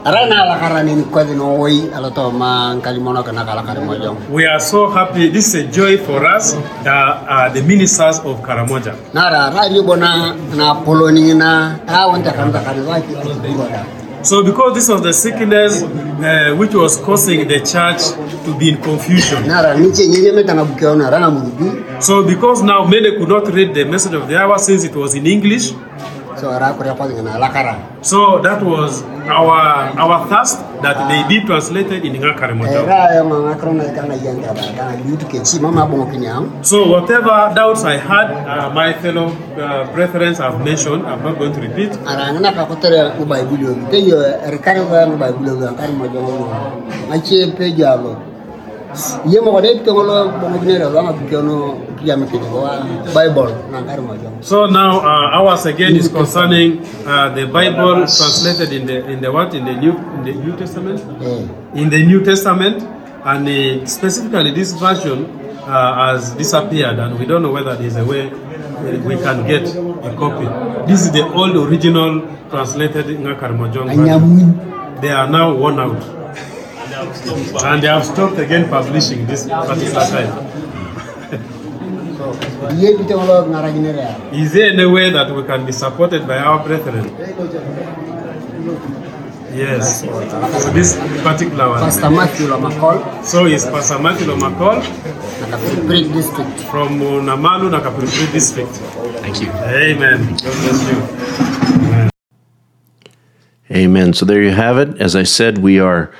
Rana 0.05 0.43
alakara 0.43 0.83
ni 0.83 1.03
kwezi 1.03 1.35
no 1.35 1.57
woi 1.59 1.83
alato 1.95 2.31
ma 2.31 2.73
nkali 2.73 2.99
mono 2.99 3.23
kana 3.23 3.45
kala 3.45 3.63
kare 3.63 3.79
mojong. 3.81 4.17
We 4.31 4.45
are 4.47 4.59
so 4.59 4.89
happy. 4.89 5.29
This 5.29 5.53
is 5.53 5.55
a 5.55 5.63
joy 5.67 5.97
for 5.97 6.25
us, 6.25 6.53
uh, 6.53 6.89
uh, 6.89 7.49
the 7.53 7.61
ministers 7.61 8.19
of 8.19 8.41
Karamoja. 8.41 8.93
Nara 9.13 9.53
radio 9.55 9.83
bona 9.83 10.35
na 10.55 10.75
poloni 10.75 11.33
na 11.37 11.77
ta 11.85 12.07
wanta 12.07 12.31
kan 12.33 12.51
ta 12.51 12.63
kare 12.63 12.81
waki 12.81 13.13
ngoda. 13.13 13.85
So, 14.21 14.43
because 14.43 14.73
this 14.75 14.89
was 14.89 15.01
the 15.01 15.13
sickness 15.13 15.81
uh, 15.81 16.53
which 16.57 16.73
was 16.73 16.97
causing 16.97 17.47
the 17.47 17.59
church 17.61 18.01
to 18.45 18.53
be 18.59 18.69
in 18.69 18.77
confusion. 18.81 19.47
Nara 19.47 19.77
niche 19.77 20.07
nyinyi 20.07 20.31
meta 20.31 20.53
na 20.53 20.65
bukeo 20.65 20.95
na 20.97 21.09
rana 21.09 21.29
murubi. 21.31 22.01
So, 22.03 22.23
because 22.23 22.61
now 22.63 22.83
many 22.85 23.11
could 23.17 23.29
not 23.29 23.47
read 23.53 23.73
the 23.73 23.85
message 23.85 24.13
of 24.13 24.27
the 24.27 24.37
hour 24.37 24.57
since 24.59 24.83
it 24.83 24.95
was 24.95 25.13
in 25.15 25.25
English, 25.25 25.71
So 26.39 26.51
ara 26.51 26.73
kure 26.73 26.93
kwa 26.95 27.07
na 27.07 27.35
alakara. 27.35 27.75
so 28.01 28.39
that 28.39 28.63
was 28.63 29.03
our 29.27 29.91
our 29.99 30.27
thirst 30.29 30.59
that 30.81 30.95
they 31.09 31.21
be 31.27 31.45
translated 31.45 32.05
in 32.05 32.13
Ngakaremojo. 32.15 32.87
Era 32.87 33.15
yo 33.15 33.23
mama 33.27 33.55
krona 33.55 33.83
kana 33.93 34.15
yanga 34.15 34.53
ba 34.55 34.63
kana 34.77 34.95
yutu 35.03 35.27
ke 35.27 35.43
chi 35.43 35.59
mama 35.59 35.85
bongo 35.85 36.05
kinyam. 36.11 36.65
So, 36.65 36.87
whatever 36.89 37.51
doubts 37.53 37.83
I 37.83 37.97
had, 37.97 38.31
uh, 38.31 38.69
my 38.73 38.93
fellow 38.93 39.27
uh, 39.59 39.91
brethren 39.93 40.33
have 40.35 40.63
mentioned, 40.63 41.05
I'm 41.05 41.21
not 41.23 41.37
going 41.37 41.53
to 41.53 41.61
repeat. 41.61 41.91
Ara 42.07 42.31
Ye 49.29 49.39
mo 49.41 49.51
kode 49.51 49.83
ke 49.85 49.91
ngolo 49.91 50.33
bongo 50.41 50.57
kinere 50.59 50.89
lo 50.89 51.01
ma 51.03 51.13
bukeo 51.13 51.41
no 51.45 51.55
kiyame 52.01 52.25
ke 52.25 52.37
wa 52.41 52.81
bible 53.13 53.53
na. 53.71 53.83
So 54.41 54.65
now 54.65 54.99
uh, 55.03 55.37
ours 55.37 55.65
again 55.65 55.95
is 55.95 56.07
concerning 56.07 56.79
uh, 57.05 57.29
the 57.35 57.45
Bible 57.45 58.07
translated 58.07 58.71
in 58.73 58.87
the 58.87 59.05
in 59.11 59.21
the 59.21 59.31
what 59.31 59.53
in 59.53 59.65
the 59.65 59.75
New 59.75 59.93
in 59.93 60.23
the 60.23 60.33
New 60.33 60.55
Testament. 60.57 60.99
Eh. 61.21 61.79
in 61.81 61.89
the 61.89 62.01
New 62.05 62.23
Testament, 62.23 62.81
and 63.25 63.47
uh, 63.47 63.85
specifically 63.85 64.51
this 64.51 64.73
version 64.73 65.25
uh, 65.67 66.15
has 66.15 66.33
disappeared, 66.33 66.97
and 66.97 67.19
we 67.19 67.25
don't 67.25 67.43
know 67.43 67.51
whether 67.51 67.75
there's 67.75 67.95
a 67.97 68.05
way 68.05 68.31
uh, 68.31 68.97
we 69.05 69.15
can 69.21 69.45
get 69.45 69.67
a 69.69 70.11
copy. 70.17 70.47
This 70.87 71.01
is 71.05 71.11
the 71.11 71.27
old 71.29 71.53
original 71.55 72.25
translated 72.49 73.05
Ngakarmojong. 73.05 73.91
They 75.01 75.11
are 75.11 75.29
now 75.29 75.53
worn 75.55 75.79
out, 75.79 76.01
and 77.03 77.81
they 77.83 77.87
have 77.87 78.05
stopped 78.05 78.37
again 78.39 78.69
publishing 78.69 79.25
this 79.25 79.47
particular 79.47 80.05
time. 80.05 80.31
Ye 82.77 82.97
bite 82.97 83.13
ngolo 83.15 83.45
ngara 83.47 83.71
kinere 83.71 83.99
ya. 84.01 84.15
Is 84.33 84.51
there 84.53 84.71
any 84.73 84.85
way 84.85 85.09
that 85.11 85.33
we 85.33 85.43
can 85.43 85.65
be 85.65 85.71
supported 85.71 86.27
by 86.27 86.37
our 86.37 86.59
brethren? 86.63 87.05
Yes, 89.55 90.01
so 90.01 90.71
this 90.73 90.95
particular 91.23 91.69
one. 91.69 91.79
Pastor 91.79 92.09
Matthew 92.11 92.47
Lamakol, 92.47 93.25
So 93.25 93.45
it's 93.45 93.65
Pastor 93.65 93.97
Matthew 93.99 94.27
Lomakol 94.27 94.81
Nakapilipili 95.41 96.13
district. 96.13 96.59
from 96.69 96.99
Namalu, 96.99 97.69
Nakapuripuri 97.73 98.31
district. 98.31 98.69
Thank 99.23 99.41
you. 99.41 99.49
Amen. 99.51 100.19
God 100.27 100.39
bless 100.39 100.81
you. 100.91 100.99
Amen. 103.71 104.13
So 104.13 104.25
there 104.25 104.41
you 104.43 104.51
have 104.51 104.77
it. 104.77 105.01
As 105.01 105.15
I 105.15 105.23
said, 105.23 105.57
we 105.59 105.79
are 105.79 106.11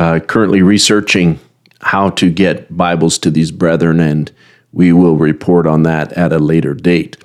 uh, 0.00 0.18
currently 0.18 0.62
researching 0.62 1.38
how 1.82 2.08
to 2.08 2.30
get 2.30 2.74
Bibles 2.74 3.18
to 3.18 3.30
these 3.30 3.50
brethren, 3.50 4.00
and 4.00 4.32
we 4.72 4.94
will 4.94 5.16
report 5.16 5.66
on 5.66 5.82
that 5.82 6.10
at 6.14 6.32
a 6.32 6.38
later 6.38 6.72
date. 6.72 7.18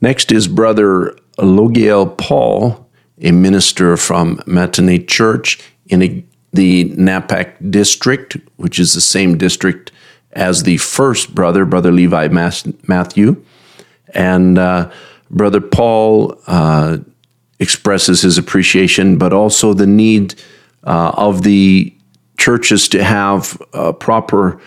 Next 0.00 0.30
is 0.30 0.46
Brother 0.46 1.16
Logiel 1.38 2.16
Paul, 2.16 2.88
a 3.20 3.32
minister 3.32 3.96
from 3.96 4.36
Matani 4.46 5.08
Church 5.08 5.58
in 5.86 6.02
a, 6.04 6.24
the 6.52 6.90
Napak 6.90 7.70
district, 7.72 8.36
which 8.58 8.78
is 8.78 8.94
the 8.94 9.00
same 9.00 9.36
district 9.36 9.90
as 10.32 10.62
the 10.62 10.76
first 10.76 11.34
brother, 11.34 11.64
Brother 11.64 11.90
Levi 11.90 12.28
Mas- 12.28 12.68
Matthew. 12.86 13.44
And 14.14 14.56
uh, 14.56 14.92
Brother 15.32 15.60
Paul 15.60 16.38
uh, 16.46 16.98
expresses 17.58 18.22
his 18.22 18.38
appreciation, 18.38 19.18
but 19.18 19.32
also 19.32 19.74
the 19.74 19.86
need 19.88 20.36
uh, 20.84 21.12
of 21.16 21.42
the 21.42 21.92
churches 22.36 22.88
to 22.88 23.02
have 23.02 23.60
uh, 23.72 23.92
proper 23.92 24.60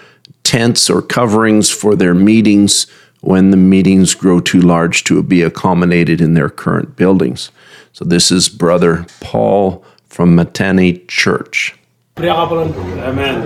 tents 0.43 0.89
or 0.89 1.01
coverings 1.01 1.69
for 1.69 1.95
their 1.95 2.13
meetings 2.13 2.87
when 3.21 3.51
the 3.51 3.57
meetings 3.57 4.15
grow 4.15 4.39
too 4.39 4.61
large 4.61 5.03
to 5.03 5.21
be 5.21 5.41
accommodated 5.41 6.21
in 6.21 6.33
their 6.33 6.49
current 6.49 6.95
buildings. 6.95 7.51
So, 7.91 8.05
this 8.05 8.31
is 8.31 8.47
Brother 8.47 9.05
Paul 9.19 9.83
from 10.07 10.35
Matani 10.35 11.07
Church. 11.07 11.75
Amen. 12.17 13.43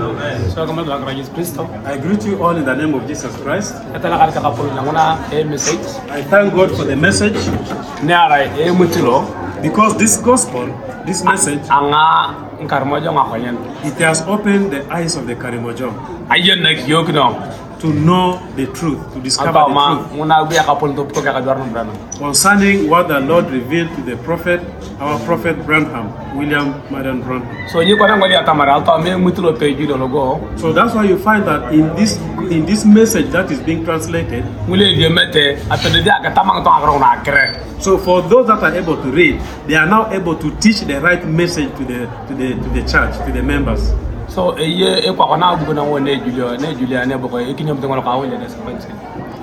So 0.52 0.66
kama 0.66 0.84
la 0.84 0.98
kara 0.98 1.12
Yesu 1.14 1.30
Kristo. 1.36 1.68
I 1.86 1.98
greet 1.98 2.24
you 2.24 2.42
all 2.42 2.56
in 2.56 2.64
the 2.64 2.74
name 2.74 2.94
of 2.94 3.06
Jesus 3.06 3.36
Christ. 3.44 3.74
Kata 3.92 4.10
la 4.10 4.18
kara 4.18 4.32
kapolo 4.32 4.72
na 4.74 5.44
message. 5.44 5.86
I 6.10 6.22
thank 6.24 6.54
God 6.54 6.72
for 6.72 6.86
the 6.86 6.96
message 6.96 7.36
Ne 9.62 9.70
ara 9.70 9.70
mutilo 9.70 9.70
because 9.70 9.98
this 9.98 10.18
gospel, 10.18 10.68
this 11.06 11.22
ah, 11.22 11.32
message, 11.32 11.62
anga 11.70 12.36
nkarmojo 12.62 13.14
ngakonyen. 13.14 13.58
it 13.86 14.00
has 14.00 14.22
opened 14.28 14.72
the 14.72 14.82
eyes 14.92 15.16
of 15.16 15.28
the 15.28 15.36
Karimojong 15.36 15.94
Ayen 16.30 16.62
nak 16.62 16.88
yokno. 16.88 17.36
To 17.82 17.92
know 17.94 18.38
the 18.56 18.68
truth, 18.78 19.02
to 19.14 19.20
discover 19.20 19.52
the 19.52 19.74
truth 19.74 20.14
ngona 20.14 20.46
biya 20.50 20.64
kapolo 20.64 20.94
to 20.96 21.04
ko 21.10 21.22
ka 21.22 21.34
kadwar 21.34 21.58
no 21.58 21.66
brano. 21.74 21.94
concerning 22.18 22.88
what 22.88 23.08
the 23.08 23.20
Lord 23.20 23.50
revealed 23.50 23.90
to 23.98 24.02
the 24.04 24.16
prophet, 24.22 24.62
our 25.00 25.18
prophet 25.26 25.58
Branham, 25.66 26.14
William 26.38 26.78
Marion 26.94 27.22
Branham. 27.26 27.48
So 27.74 27.80
nyi 27.82 27.98
ko 27.98 28.06
na 28.06 28.18
ngoli 28.18 28.38
atamara 28.38 28.78
alto 28.78 28.98
me 29.02 29.12
mutilo 29.18 29.58
pe 29.58 29.74
judo 29.74 29.98
logo. 29.98 30.40
So 30.58 30.72
that's 30.72 30.94
why 30.94 31.06
you 31.06 31.18
find 31.18 31.44
that 31.50 31.74
in 31.74 31.90
this 31.96 32.18
in 32.54 32.66
this 32.66 32.86
message 32.86 33.32
that 33.34 33.50
is 33.50 33.60
being 33.60 33.84
translated, 33.84 34.46
Ngule 34.70 34.94
die 34.96 35.10
mete 35.10 35.58
apede 35.70 36.04
dia 36.06 36.22
ka 36.22 36.30
tamang 36.38 36.64
to 36.64 36.70
agro 36.70 37.00
na 37.00 37.18
kre. 37.26 37.58
so 37.82 37.98
for 37.98 38.22
those 38.22 38.46
that 38.48 38.62
are 38.62 38.76
able 38.78 38.96
to 39.02 39.10
read, 39.12 39.42
they 39.66 39.74
are 39.76 39.88
now 39.90 40.06
able 40.14 40.36
to 40.38 40.54
teach 40.62 40.82
the 40.82 41.02
right 41.02 41.26
message 41.26 41.70
to 41.78 41.84
the 41.86 42.06
to 42.30 42.34
the 42.38 42.54
to 42.62 42.70
the 42.78 42.84
church, 42.86 43.18
to 43.26 43.32
the 43.34 43.42
members. 43.42 43.90
So 44.34 44.56
eh, 44.58 44.64
e 44.64 44.84
e 44.84 45.08
eh, 45.08 45.14
kwa 45.14 45.28
kona 45.28 45.56
bugo 45.58 45.74
na 45.74 45.84
wone 45.84 46.18
julio 46.18 46.56
ne 46.58 46.74
julia 46.76 47.06
ne 47.06 47.18
boko 47.18 47.38
e 47.40 47.50
eh, 47.50 47.56
kinyom 47.56 47.82
to 47.82 47.88
ka 47.88 48.16
wole. 48.16 48.32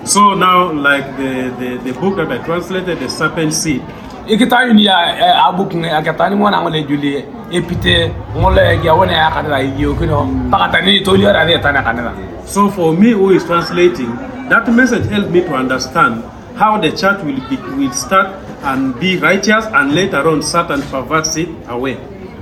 So 0.07 0.33
now, 0.33 0.73
like 0.73 1.05
the, 1.19 1.53
the, 1.61 1.77
the 1.85 1.93
book 2.01 2.17
that 2.17 2.33
I 2.33 2.39
translated, 2.39 2.99
the 2.99 3.09
serpent 3.11 3.53
seed, 3.53 3.83
ikita 4.27 4.65
yuni 4.67 4.87
ya 4.87 5.45
abuk 5.47 5.75
ne 5.75 5.91
akata 5.91 6.31
ni 6.31 6.37
mwana 6.37 6.63
ngole 6.63 6.83
juli 6.85 7.25
epite 7.51 8.11
ngole 8.37 8.81
ya 8.83 8.95
wona 8.95 9.13
ya 9.13 9.31
kadara 9.31 9.61
yo 9.61 9.95
kino 9.95 10.27
pakata 10.51 10.81
ni 10.81 11.01
to 11.01 11.17
liora 11.17 11.45
ne 11.45 11.59
tana 11.59 11.83
kanela 11.83 12.13
So 12.47 12.71
for 12.71 12.95
me 12.95 13.11
who 13.11 13.31
is 13.33 13.45
translating, 13.45 14.17
that 14.49 14.67
message 14.73 15.05
helped 15.11 15.31
me 15.31 15.43
to 15.43 15.55
understand 15.55 16.25
how 16.57 16.79
the 16.79 16.91
church 16.93 17.23
will 17.25 17.41
be, 17.51 17.57
will 17.77 17.93
start 17.93 18.29
and 18.63 18.99
be 18.99 19.19
righteous 19.19 19.67
and 19.67 19.95
later 19.95 20.27
on 20.27 20.43
Satan 20.43 20.81
perverts 20.81 21.37
it 21.37 21.49
away. 21.69 21.99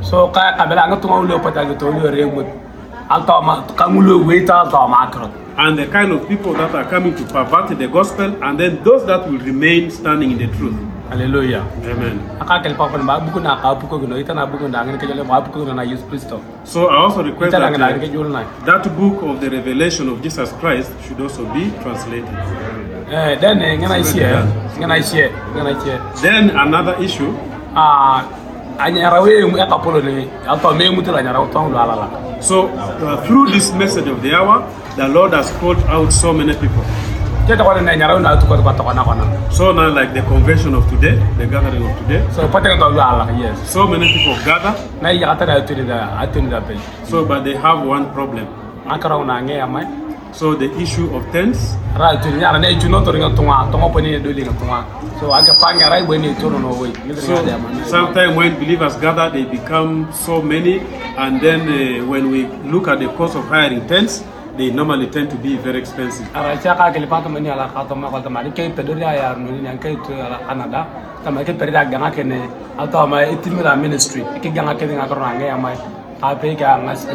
So 0.06 0.28
ka 0.30 0.54
kabela 0.58 0.86
nga 0.88 0.96
tunga 1.02 1.18
ulo 1.26 1.38
pata 1.42 1.64
ga 1.66 1.74
to 1.74 1.90
liora 1.90 2.26
ngut 2.30 2.46
alta 3.10 3.40
ma 3.42 3.54
kangulo 3.74 4.22
weta 4.28 4.54
alta 4.62 4.86
ma 4.88 4.98
akro 5.06 5.28
And 5.58 5.78
the 5.78 5.86
kind 5.86 6.12
of 6.12 6.28
people 6.28 6.52
that 6.52 6.74
are 6.74 6.84
coming 6.84 7.14
to 7.16 7.24
pervert 7.24 7.78
the 7.78 7.88
gospel 7.88 8.28
and 8.44 8.60
then 8.60 8.84
those 8.84 9.06
that 9.06 9.24
will 9.26 9.38
remain 9.38 9.90
standing 9.90 10.32
in 10.32 10.38
the 10.38 10.48
truth. 10.58 10.76
haleluya 11.10 11.60
Amen. 11.92 12.20
aka 12.44 12.60
kel 12.62 12.74
pa 12.76 12.86
ba 12.92 13.16
buku 13.24 13.40
na 13.42 13.56
ka 13.62 13.74
buku 13.74 14.06
no 14.06 14.20
ita 14.20 14.34
na 14.34 14.46
buku 14.46 14.68
na 14.68 14.84
ngene 14.84 14.98
ke 15.00 15.08
jole 15.08 15.24
ba 15.24 15.40
buku 15.40 15.64
na 15.74 15.82
yesu 15.82 16.04
kristo. 16.12 16.38
So 16.64 16.86
I 16.92 16.96
also 17.02 17.24
request 17.24 17.52
that 17.52 17.62
uh, 17.62 18.44
that 18.68 18.84
book 19.00 19.22
of 19.22 19.40
the 19.40 19.50
revelation 19.50 20.08
of 20.12 20.22
Jesus 20.22 20.52
Christ 20.60 20.92
should 21.06 21.20
also 21.20 21.46
be 21.56 21.70
translated. 21.82 22.36
eh 23.10 23.34
den 23.42 23.58
ngena 23.58 23.98
isie 23.98 24.26
ngena 24.78 24.96
isie 24.98 25.30
ngena 25.54 25.70
isie. 25.78 25.94
Then 26.22 26.50
another 26.50 26.94
issue. 27.00 27.32
Ah 27.74 28.45
anyara 28.78 29.22
we 29.22 29.44
mu 29.44 29.58
aka 29.58 29.78
polo 29.78 30.00
ne 30.00 30.28
alta 30.46 30.72
me 30.74 30.88
mutula 30.90 31.22
nyara 31.22 31.46
to 31.52 31.58
nglo 31.58 31.78
alala 31.78 32.08
So, 32.40 32.68
uh, 32.68 33.24
through 33.24 33.50
this 33.50 33.72
message 33.72 34.06
of 34.06 34.20
the 34.22 34.34
hour, 34.36 34.62
the 34.96 35.08
Lord 35.08 35.32
has 35.32 35.50
called 35.52 35.78
out 35.88 36.12
so 36.12 36.34
many 36.34 36.52
people. 36.52 36.84
So 37.48 37.54
now, 39.72 39.88
like 39.88 40.12
the 40.12 40.20
convention 40.28 40.74
of 40.74 40.86
today, 40.90 41.16
the 41.38 41.46
gathering 41.46 41.86
of 41.88 41.96
today, 42.04 42.20
So 42.30 42.46
pateng 42.52 42.76
kau 42.78 42.90
lu 42.92 43.00
Allah 43.00 43.32
yes. 43.40 43.56
so 43.72 43.86
many 43.88 44.12
people 44.12 44.36
gather. 44.44 44.74
Na 45.00 45.08
iya 45.08 45.32
kata 45.32 45.46
dah 45.46 45.64
ni 45.64 45.84
dah, 45.88 46.26
tu 46.28 46.40
ni 46.42 46.50
dah. 46.50 46.60
So, 47.08 47.24
but 47.24 47.42
they 47.42 47.56
have 47.56 47.86
one 47.86 48.12
problem. 48.12 48.46
Angkara 50.36 50.52
una 50.52 50.52
nge 50.52 50.52
amai. 50.52 50.52
So 50.52 50.54
the 50.54 50.68
issue 50.78 51.08
of 51.16 51.24
tents. 51.32 51.76
Ra 51.96 52.20
tu 52.20 52.30
ni 52.30 52.36
nyara 52.36 52.58
ne 52.60 52.74
juno 52.78 53.02
tu 53.02 53.10
ringa 53.10 53.34
tunga, 53.34 53.68
tunga 53.72 53.88
pani 53.88 54.20
doli 54.20 54.42
nga 54.42 54.52
tunga. 54.52 54.84
So 55.18 55.32
aga 55.32 55.54
panga 55.54 55.88
rai 55.88 56.02
bweni 56.02 56.34
tu 56.38 56.50
no 56.50 56.74
way. 56.78 56.92
So 57.14 57.36
sometimes 57.86 58.36
when 58.36 58.54
believers 58.58 58.96
gather, 58.96 59.30
they 59.30 59.44
become 59.44 60.12
so 60.12 60.42
many, 60.42 60.80
and 61.16 61.40
then 61.40 61.60
uh, 61.62 62.04
when 62.06 62.30
we 62.30 62.46
look 62.70 62.88
at 62.88 62.98
the 62.98 63.08
cost 63.16 63.36
of 63.36 63.46
hiring 63.48 63.86
tents, 63.86 64.22
they 64.58 64.70
normally 64.70 65.06
tend 65.06 65.30
to 65.30 65.36
be 65.36 65.56
very 65.56 65.78
expensive. 65.78 66.28
ara 66.34 66.56
cha 66.56 66.74
ka 66.76 66.90
ke 66.92 67.00
le 67.00 67.06
pato 67.06 67.30
mani 67.30 67.48
ala 67.48 67.68
ka 67.72 67.84
to 67.84 67.94
ma 67.94 68.10
ko 68.10 68.20
to 68.20 68.30
ma 68.30 68.42
ke 68.42 68.74
pedori 68.76 69.00
ya 69.00 69.34
no 69.34 69.50
ni 69.50 69.66
an 69.66 69.78
ke 69.78 69.96
to 70.04 70.12
ala 70.12 70.38
canada 70.46 70.86
ta 71.24 71.30
ma 71.30 71.42
ke 71.42 71.52
perida 71.56 71.84
ganga 71.90 72.10
ke 72.10 72.24
ne 72.24 72.48
ato 72.78 73.06
ma 73.06 73.24
itirmi 73.24 73.62
la 73.62 73.74
ministry 73.74 74.22
ke 74.42 74.52
ganga 74.52 74.74
ke 74.74 74.84
nga 74.84 75.08
ko 75.08 75.14
range 75.14 75.44
ya 75.44 75.56
ma 75.56 75.72
ka 76.20 76.34
pe 76.34 76.54
ka 76.54 76.76
ngas 76.84 77.06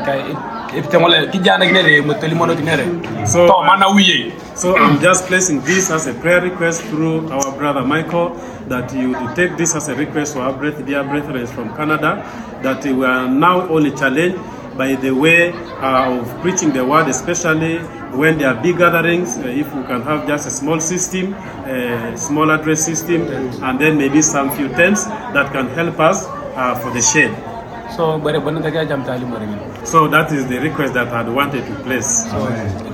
So- 3.25 3.47
wiye 3.95 4.31
So 4.55 4.75
I'm 4.77 4.99
just 4.99 5.27
placing 5.27 5.61
this 5.61 5.89
as 5.91 6.07
a 6.07 6.13
prayer 6.13 6.41
request 6.41 6.83
through 6.83 7.29
our 7.31 7.51
brother 7.57 7.81
Michael 7.81 8.31
that 8.69 8.93
you 8.93 9.15
take 9.35 9.57
this 9.57 9.75
as 9.75 9.89
a 9.89 9.95
request 9.95 10.33
for 10.33 10.41
our 10.41 10.53
breath, 10.53 10.85
dear 10.85 11.03
brethren 11.03 11.47
from 11.47 11.75
Canada 11.75 12.23
that 12.63 12.83
we 12.85 13.05
are 13.05 13.27
now 13.27 13.67
only 13.69 13.91
challenged 13.91 14.37
by 14.77 14.95
the 14.95 15.11
way 15.11 15.51
uh, 15.81 16.19
of 16.19 16.41
preaching 16.41 16.71
the 16.71 16.83
word, 16.85 17.07
especially 17.07 17.79
when 18.15 18.37
there 18.37 18.47
are 18.49 18.61
big 18.61 18.77
gatherings. 18.77 19.37
Uh, 19.37 19.47
if 19.47 19.73
we 19.75 19.83
can 19.83 20.01
have 20.01 20.27
just 20.27 20.47
a 20.47 20.51
small 20.51 20.79
system, 20.79 21.33
a 21.65 22.15
small 22.17 22.49
address 22.51 22.85
system, 22.85 23.21
and 23.63 23.79
then 23.79 23.97
maybe 23.97 24.21
some 24.21 24.49
few 24.55 24.69
tents 24.69 25.05
that 25.05 25.51
can 25.51 25.67
help 25.69 25.99
us 25.99 26.25
uh, 26.55 26.75
for 26.75 26.91
the 26.91 27.01
shade. 27.01 27.33
so 29.51 29.70
bare 29.85 30.01
bonne 30.01 30.11
daga 30.11 30.29
jam 30.29 30.31
tali 30.31 30.31
mo 30.31 30.31
re 30.31 30.31
So 30.31 30.31
that 30.31 30.31
is 30.31 30.47
the 30.47 30.59
request 30.59 30.93
that 30.93 31.07
I 31.07 31.29
wanted 31.29 31.65
to 31.65 31.75
place. 31.83 32.29
so 32.29 32.47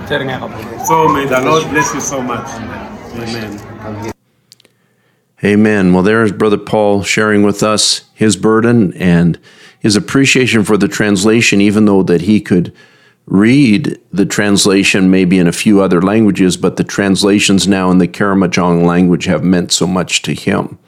tere 0.07 0.23
nga 0.25 0.39
ka 0.39 0.85
So 0.85 1.07
may 1.09 1.25
the 1.25 1.41
Lord 1.41 1.69
bless 1.69 1.93
you 1.93 2.01
so 2.01 2.21
much. 2.21 2.47
Amen. 3.15 4.11
Amen. 5.43 5.93
Well, 5.93 6.03
there 6.03 6.23
is 6.23 6.31
Brother 6.31 6.57
Paul 6.57 7.03
sharing 7.03 7.43
with 7.43 7.61
us 7.61 8.09
his 8.15 8.35
burden 8.35 8.93
and 8.93 9.37
his 9.79 9.95
appreciation 9.95 10.63
for 10.63 10.77
the 10.77 10.87
translation, 10.87 11.61
even 11.61 11.85
though 11.85 12.03
that 12.03 12.21
he 12.21 12.41
could 12.41 12.73
read 13.27 13.99
the 14.11 14.25
translation 14.25 15.11
maybe 15.11 15.37
in 15.37 15.47
a 15.47 15.51
few 15.51 15.81
other 15.81 16.01
languages, 16.01 16.57
but 16.57 16.77
the 16.77 16.83
translations 16.83 17.67
now 17.67 17.91
in 17.91 17.99
the 17.99 18.07
Karamojong 18.07 18.85
language 18.85 19.25
have 19.25 19.43
meant 19.43 19.71
so 19.71 19.85
much 19.85 20.21
to 20.23 20.33
him. 20.33 20.79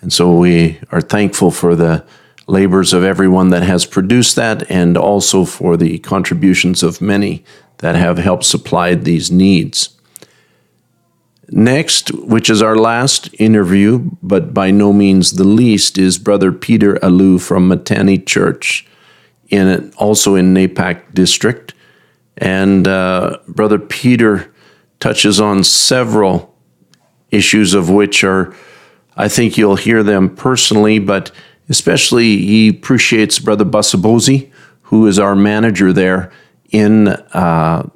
And 0.00 0.12
so 0.12 0.36
we 0.36 0.80
are 0.90 1.00
thankful 1.00 1.50
for 1.50 1.76
the 1.76 2.04
labors 2.46 2.92
of 2.92 3.02
everyone 3.02 3.50
that 3.50 3.62
has 3.62 3.84
produced 3.84 4.36
that 4.36 4.70
and 4.70 4.96
also 4.96 5.44
for 5.44 5.76
the 5.76 5.98
contributions 5.98 6.82
of 6.82 7.00
many 7.00 7.44
that 7.78 7.94
have 7.94 8.18
helped 8.18 8.44
supply 8.44 8.94
these 8.94 9.30
needs. 9.30 9.90
Next, 11.48 12.12
which 12.12 12.50
is 12.50 12.60
our 12.60 12.76
last 12.76 13.28
interview, 13.38 14.10
but 14.22 14.52
by 14.52 14.70
no 14.70 14.92
means 14.92 15.32
the 15.32 15.44
least, 15.44 15.96
is 15.96 16.18
Brother 16.18 16.50
Peter 16.50 16.94
Alou 16.96 17.40
from 17.40 17.68
Matani 17.68 18.24
Church, 18.26 18.86
in 19.48 19.92
also 19.96 20.34
in 20.34 20.54
Napak 20.54 21.14
District, 21.14 21.72
and 22.36 22.88
uh, 22.88 23.38
Brother 23.46 23.78
Peter 23.78 24.52
touches 24.98 25.40
on 25.40 25.62
several 25.62 26.52
issues 27.30 27.74
of 27.74 27.90
which 27.90 28.24
are, 28.24 28.54
I 29.16 29.28
think 29.28 29.56
you'll 29.56 29.76
hear 29.76 30.02
them 30.02 30.34
personally, 30.34 30.98
but 30.98 31.30
especially 31.68 32.38
he 32.38 32.68
appreciates 32.68 33.38
Brother 33.38 33.64
Basabozi, 33.64 34.50
who 34.82 35.06
is 35.06 35.18
our 35.18 35.34
manager 35.34 35.92
there 35.92 36.32
in 36.70 37.08
uh, 37.08 37.88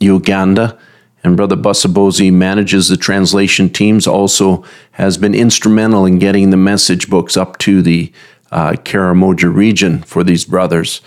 Uganda. 0.00 0.78
And 1.24 1.36
Brother 1.36 1.56
Basabozi 1.56 2.32
manages 2.32 2.88
the 2.88 2.96
translation 2.96 3.68
teams, 3.68 4.06
also 4.06 4.64
has 4.92 5.18
been 5.18 5.34
instrumental 5.34 6.06
in 6.06 6.18
getting 6.18 6.50
the 6.50 6.56
message 6.56 7.10
books 7.10 7.36
up 7.36 7.58
to 7.58 7.82
the 7.82 8.12
uh, 8.50 8.72
Karamoja 8.72 9.52
region 9.52 10.02
for 10.02 10.24
these 10.24 10.44
brothers. 10.44 11.00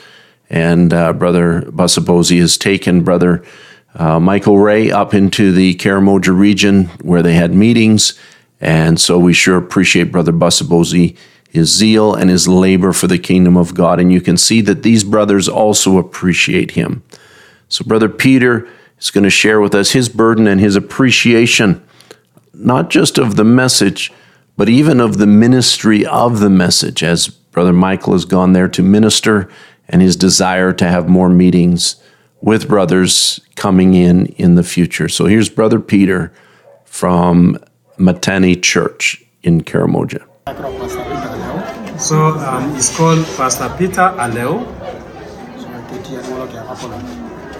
And 0.50 0.94
uh, 0.94 1.13
Brother 1.13 1.62
Basabozi 1.62 2.40
has 2.40 2.58
taken 2.58 3.04
Brother 3.04 3.44
uh, 3.96 4.20
Michael 4.20 4.60
Ray 4.60 4.92
up 4.92 5.13
into 5.13 5.51
the 5.51 5.75
Karamoja 5.75 6.38
region 6.38 6.86
where 7.01 7.24
they 7.24 7.34
had 7.34 7.54
meetings. 7.54 8.20
And 8.60 9.00
so 9.00 9.18
we 9.18 9.34
sure 9.34 9.58
appreciate 9.58 10.12
Brother 10.12 10.34
Basabozi, 10.34 11.18
his 11.51 11.70
zeal 11.70 12.13
and 12.15 12.29
his 12.29 12.48
labor 12.48 12.93
for 12.93 13.08
the 13.08 13.20
kingdom 13.20 13.58
of 13.58 13.74
God. 13.74 14.00
And 14.00 14.12
you 14.12 14.22
can 14.22 14.38
see 14.38 14.62
that 14.62 14.84
these 14.84 15.03
brothers 15.03 15.50
also 15.50 15.98
appreciate 15.98 16.72
him. 16.72 17.03
So, 17.68 17.83
Brother 17.83 18.07
Peter 18.07 18.70
is 18.98 19.11
going 19.11 19.25
to 19.25 19.29
share 19.29 19.59
with 19.59 19.75
us 19.75 19.92
his 19.92 20.07
burden 20.07 20.48
and 20.48 20.61
his 20.61 20.77
appreciation, 20.77 21.85
not 22.53 22.90
just 22.90 23.18
of 23.18 23.35
the 23.35 23.44
message, 23.44 24.14
but 24.55 24.70
even 24.70 25.01
of 25.01 25.18
the 25.18 25.27
ministry 25.27 26.05
of 26.05 26.40
the 26.40 26.50
message, 26.50 27.03
as 27.03 27.27
Brother 27.27 27.74
Michael 27.74 28.14
has 28.14 28.24
gone 28.24 28.53
there 28.53 28.70
to 28.70 28.81
minister, 28.81 29.50
and 29.90 30.01
his 30.01 30.16
desire 30.16 30.72
to 30.72 30.87
have 30.87 31.09
more 31.09 31.29
meetings 31.29 32.01
with 32.42 32.70
brothers 32.70 33.42
coming 33.55 33.94
in 33.94 34.27
in 34.37 34.55
the 34.55 34.64
future. 34.64 35.09
So, 35.09 35.25
here's 35.25 35.50
Brother 35.50 35.81
Peter 35.81 36.31
from 36.85 37.57
Matani 37.98 38.61
Church 38.61 39.22
in 39.44 39.61
Karamoja. 39.61 40.30
So 41.98 42.34
um, 42.42 42.74
it's 42.75 42.90
called 42.98 43.22
Pastor 43.38 43.70
Peter 43.77 44.10
Aleo. 44.18 44.66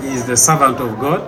He 0.02 0.08
is 0.18 0.26
the 0.26 0.36
servant 0.36 0.80
of 0.82 0.98
God. 1.00 1.22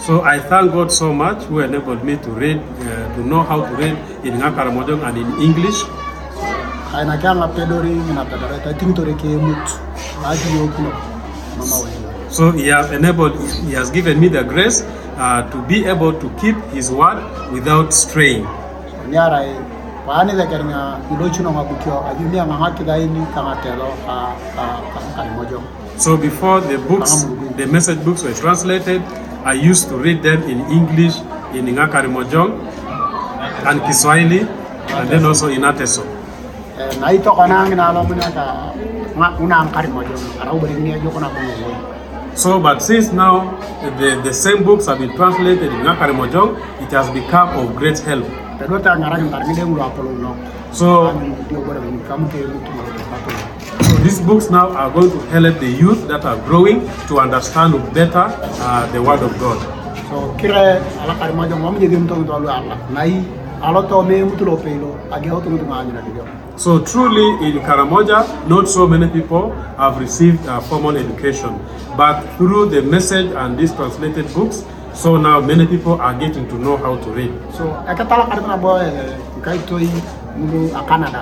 So 0.00 0.24
I 0.24 0.40
thank 0.40 0.72
God 0.72 0.90
so 0.90 1.12
much 1.12 1.44
who 1.44 1.60
enabled 1.60 2.02
me 2.04 2.16
to 2.16 2.30
read, 2.30 2.56
uh, 2.56 3.14
to 3.14 3.20
know 3.20 3.42
how 3.42 3.60
to 3.66 3.76
read 3.76 3.98
in 4.24 4.40
Ngakaramodong 4.40 5.04
and 5.04 5.18
in 5.18 5.28
English. 5.44 5.84
aina 6.96 7.18
kyanga 12.30 12.36
pedori 12.36 12.36
mina 12.36 12.36
pedori 12.36 12.36
ta 12.36 12.36
tintore 12.36 12.36
ke 12.36 12.36
mut 12.36 12.36
aji 12.36 12.36
yokuno 12.36 12.36
mama 12.36 12.36
wewe 12.36 12.36
So 12.36 12.50
he 12.52 12.68
has 12.68 12.90
enabled, 12.92 13.34
he 13.64 13.72
has 13.72 13.90
given 13.90 14.20
me 14.20 14.28
the 14.28 14.42
grace 14.44 14.82
uh, 15.16 15.42
to 15.50 15.62
be 15.62 15.86
able 15.86 16.12
to 16.12 16.28
keep 16.40 16.56
his 16.72 16.90
word 16.90 17.18
without 17.52 17.92
straying. 17.94 18.46
nyara 19.10 19.40
e 19.46 19.54
paani 20.06 20.32
da 20.36 20.46
kernya 20.46 20.98
ilochino 21.12 21.50
ngabukyo 21.52 22.04
ajumia 22.10 22.46
ngangaki 22.46 22.84
daini 22.84 23.26
kanga 23.34 23.56
telo 23.62 23.88
ka 24.06 24.16
ka 24.56 24.66
ka 24.94 25.00
kalimojo 25.16 25.62
So 25.96 26.16
before 26.16 26.60
the 26.60 26.78
books, 26.78 27.24
the 27.56 27.66
message 27.66 27.98
books 28.04 28.22
were 28.22 28.34
translated, 28.34 29.02
I 29.44 29.54
used 29.54 29.88
to 29.88 29.96
read 29.96 30.22
them 30.22 30.42
in 30.44 30.60
English, 30.70 31.16
in 31.54 31.66
Ngakarimojong, 31.66 32.50
and 33.66 33.82
Kiswahili, 33.82 34.40
and 34.94 35.08
then 35.10 35.24
also 35.24 35.48
in 35.48 35.62
Ateso. 35.62 36.04
Eh, 36.78 36.86
na 37.00 37.10
ito 37.10 37.32
kana 37.34 37.66
ngina 37.66 37.90
lo 37.92 38.04
muna 38.06 38.30
ka 38.30 38.70
nga 39.18 39.28
una 39.42 39.56
ang 39.66 39.70
kalimojo 39.74 40.14
ara 40.38 40.52
ubari 40.54 40.74
ni 40.78 40.94
ajo 40.94 41.10
kuna 41.10 41.26
bongo 41.26 41.74
So, 42.38 42.60
but 42.60 42.78
since 42.80 43.10
now 43.12 43.34
the, 43.98 44.20
the 44.22 44.32
same 44.32 44.62
books 44.62 44.86
have 44.86 44.98
been 45.00 45.14
translated 45.16 45.64
in 45.72 45.80
Ngakarimojong, 45.82 46.50
it 46.84 46.90
has 46.92 47.10
become 47.10 47.48
of 47.58 47.74
great 47.74 47.98
help. 47.98 48.24
So, 50.70 50.86
so 53.82 53.94
these 54.04 54.20
books 54.20 54.50
now 54.50 54.68
are 54.70 54.90
going 54.90 55.10
to 55.10 55.18
help 55.34 55.58
the 55.58 55.66
youth 55.82 56.06
that 56.06 56.24
are 56.24 56.36
growing 56.46 56.78
to 57.08 57.18
understand 57.18 57.74
better 57.92 58.26
uh, 58.30 58.86
the 58.92 59.02
Word 59.02 59.22
of 59.22 59.32
God. 59.40 59.58
so 60.08 60.16
So 66.58 66.82
truly 66.84 67.46
in 67.46 67.60
Karamoja, 67.62 68.48
not 68.48 68.68
so 68.68 68.84
many 68.86 69.08
people 69.08 69.52
have 69.78 69.98
received 70.00 70.44
uh, 70.48 70.58
formal 70.60 70.96
education, 70.96 71.54
but 71.96 72.20
through 72.36 72.70
the 72.70 72.82
message 72.82 73.30
and 73.30 73.56
these 73.56 73.72
translated 73.72 74.26
books, 74.34 74.64
so 74.92 75.16
now 75.16 75.40
many 75.40 75.66
people 75.68 75.92
are 76.00 76.18
getting 76.18 76.48
to 76.48 76.56
know 76.58 76.76
how 76.76 76.96
to 76.96 77.10
read. 77.14 77.30
so 77.56 77.64
ekatala 77.92 78.26
karna 78.30 78.56
boy 78.58 78.82
kai 79.46 79.54
toy 79.70 79.86
mulu 80.38 80.62
a 80.74 80.82
canada 80.90 81.20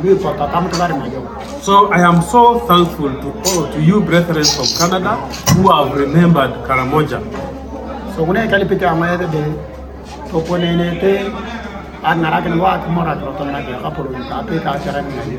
ri 0.00 0.14
po 0.22 0.32
ta 0.40 0.46
tam 0.54 0.70
to 0.72 0.76
gari 0.80 0.96
majo 1.02 1.20
So 1.66 1.74
I 1.92 2.00
am 2.08 2.22
so 2.32 2.42
thankful 2.70 3.12
to 3.24 3.28
all 3.52 3.64
to 3.74 3.80
you 3.88 4.00
brethren 4.00 4.48
from 4.56 4.68
Canada 4.80 5.12
who 5.52 5.68
have 5.74 5.92
remembered 6.04 6.54
Karamoja. 6.68 7.20
so 8.16 8.24
gune 8.24 8.42
kali 8.54 8.64
pite 8.72 8.86
amaya 8.94 9.18
de 9.22 9.28
de 9.36 9.44
to 10.32 10.40
ko 10.48 10.56
ne 10.64 10.72
ne 10.80 10.88
te 11.04 11.12
an 12.04 12.20
ngara 12.22 12.42
kan 12.42 12.58
wa 12.58 12.76
to 12.78 13.44
na 13.44 13.60
ke 13.62 13.72
ka 13.82 13.90
polo 13.90 14.10
ka 14.28 14.42
pe 14.46 14.58
ka 14.60 14.78
chara 14.78 15.02
ni 15.02 15.38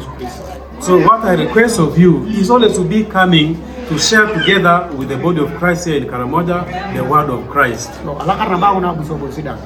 So 0.80 0.98
what 0.98 1.24
I 1.26 1.34
request 1.36 1.80
of 1.80 1.98
you 2.00 2.26
is 2.28 2.50
always 2.50 2.76
to 2.78 2.84
be 2.88 3.04
coming 3.04 3.60
to 3.89 3.98
share 4.00 4.28
together 4.28 4.88
with 4.95 5.10
the 5.10 5.17
body 5.17 5.41
of 5.41 5.52
Christ 5.60 5.88
here 5.88 5.98
in 5.98 6.08
Karamoja 6.08 6.63
the 6.95 7.04
word 7.04 7.30
of 7.30 7.48
Christ. 7.50 7.91
so 8.04 8.15
ala 8.19 8.36
karna 8.38 8.58
ba 8.58 8.72
una 8.78 8.93
bu 8.93 9.04
so 9.04 9.17
bo 9.17 9.28
sida 9.28 9.58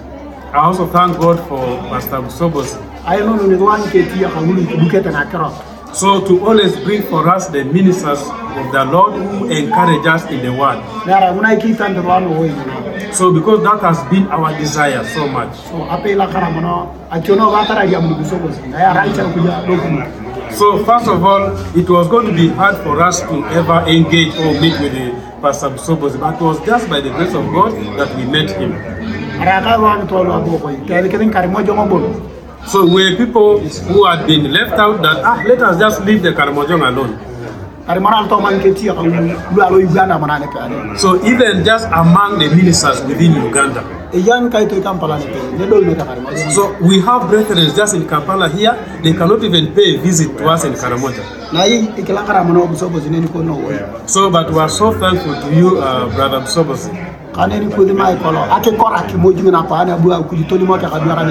I 0.54 0.58
also 0.70 0.86
thank 0.86 1.18
God 1.18 1.40
for 1.50 1.62
Pastor 1.90 2.22
Sobos. 2.30 2.78
ay 3.06 3.20
no 3.26 3.36
no 3.36 3.46
ni 3.46 3.56
wan 3.58 3.82
ke 3.90 4.06
ti 4.14 4.22
ya 4.22 4.30
ka 4.30 4.40
wulu 4.42 4.66
ku 4.70 4.86
ke 4.90 5.02
ta 5.04 5.12
na 5.12 5.26
kero 5.30 5.52
So 5.94 6.26
to 6.26 6.42
always 6.50 6.74
bring 6.82 7.04
for 7.06 7.30
us 7.30 7.50
the 7.54 7.62
ministers 7.70 8.18
of 8.58 8.66
the 8.74 8.82
Lord 8.90 9.14
who 9.14 9.46
encourage 9.46 10.02
us 10.10 10.26
in 10.26 10.42
the 10.42 10.50
word. 10.50 10.82
Ngara 13.14 13.34
una 13.34 13.34
ki 13.34 13.34
tan 13.34 13.34
de 13.34 13.34
wan 13.34 13.34
wo 13.34 13.34
yi 13.34 13.34
no 13.34 13.34
So 13.34 13.34
because 13.34 13.64
that 13.64 13.80
has 13.82 14.04
been 14.10 14.28
our 14.28 14.52
desire 14.58 15.04
so 15.04 15.28
much. 15.28 15.56
so 15.70 15.86
ape 15.90 16.16
la 16.18 16.28
kara 16.32 16.50
mono 16.52 16.90
a 17.12 17.20
chono 17.22 17.52
ba 17.52 17.66
tara 17.68 17.86
ya 17.86 18.00
mu 18.02 18.16
bu 18.16 18.24
so 18.26 18.38
bo 18.40 18.50
sida 18.50 18.80
ya 18.80 18.94
ra 18.94 19.06
cha 19.14 19.24
ku 19.34 19.40
ya 19.46 19.62
do 19.66 19.78
ku 19.78 19.90
So 20.54 20.84
first 20.86 21.08
of 21.08 21.24
all, 21.26 21.50
it 21.76 21.90
was 21.90 22.08
going 22.08 22.28
to 22.28 22.34
be 22.34 22.48
hard 22.50 22.78
for 22.86 23.02
us 23.02 23.22
to 23.22 23.44
ever 23.58 23.84
engage 23.90 24.36
or 24.38 24.54
meet 24.62 24.78
with 24.80 24.94
the 24.94 25.10
Pastor 25.42 25.70
Sobos, 25.82 26.14
but 26.20 26.36
it 26.36 26.42
was 26.42 26.60
just 26.64 26.88
by 26.90 27.02
the 27.02 27.10
grace 27.10 27.34
of 27.34 27.44
God 27.52 27.74
that 27.98 28.16
we 28.16 28.26
met 28.26 28.52
him. 28.52 28.78
ara 29.42 29.62
ka 29.66 29.82
wa 29.82 29.98
to 30.06 30.16
lo 30.24 30.32
abo 30.38 30.62
ko 30.62 30.70
ke 30.86 31.10
ke 31.10 31.32
kari 31.34 31.48
mo 31.50 31.60
jongo 31.66 31.90
bon 31.90 32.04
So 32.66 32.86
we're 32.86 33.18
people 33.18 33.60
who 33.60 34.06
had 34.06 34.26
been 34.26 34.54
left 34.54 34.74
out 34.80 35.02
that 35.02 35.26
ah, 35.26 35.42
let 35.46 35.60
us 35.62 35.80
just 35.80 36.06
leave 36.06 36.22
the 36.24 36.32
Karamojong 36.32 36.86
alone. 36.88 37.18
So 40.98 41.20
even 41.26 41.66
just 41.66 41.86
among 41.92 42.40
the 42.40 42.48
ministers 42.56 43.02
within 43.04 43.34
Uganda. 43.36 43.84
e 44.14 44.20
yan 44.20 44.50
kai 44.52 44.66
to 44.66 44.80
kampala 44.80 45.18
ne 45.18 45.26
pe 45.26 45.40
ne 45.58 45.66
do 45.68 45.82
ne 45.82 45.96
ta 45.96 46.06
kari 46.06 46.22
mo 46.22 46.30
So 46.54 46.72
we 46.80 47.00
have 47.02 47.28
brethren 47.30 47.66
just 47.76 47.96
in 47.96 48.08
Kampala 48.08 48.48
here, 48.48 48.78
they 49.02 49.12
cannot 49.12 49.44
even 49.44 49.74
pay 49.74 49.96
a 49.96 49.98
visit 50.02 50.38
to 50.38 50.46
us 50.48 50.64
in 50.66 50.74
Karamoja. 50.74 51.24
na 51.52 51.64
yi 51.64 51.88
ikila 51.98 52.24
kara 52.28 52.44
mo 52.44 52.54
no 52.54 52.76
so 52.76 52.90
bo 52.90 53.00
ne 53.00 53.28
ko 53.28 53.42
no 53.42 53.56
wo 53.58 53.72
So, 54.06 54.30
but 54.30 54.52
we 54.54 54.60
are 54.60 54.70
so 54.70 54.92
thankful 54.94 55.34
to 55.42 55.56
you, 55.56 55.78
uh, 55.80 56.14
Brother 56.16 56.42
Sobosi. 56.46 56.94
kane 57.34 57.58
ni 57.60 57.74
ko 57.76 57.84
di 57.84 57.92
mai 57.94 58.16
ko 58.22 58.30
lo 58.32 58.44
ake 58.54 58.78
kora 58.78 59.02
ki 59.10 59.18
mo 59.18 59.34
jina 59.34 59.64
pa 59.68 59.84
na 59.84 59.98
bu 59.98 60.14
ku 60.30 60.38
to 60.46 60.58
ni 60.58 60.64
mo 60.64 60.78
ka 60.78 60.88
ka 60.90 61.00
bi 61.00 61.10
ara 61.10 61.26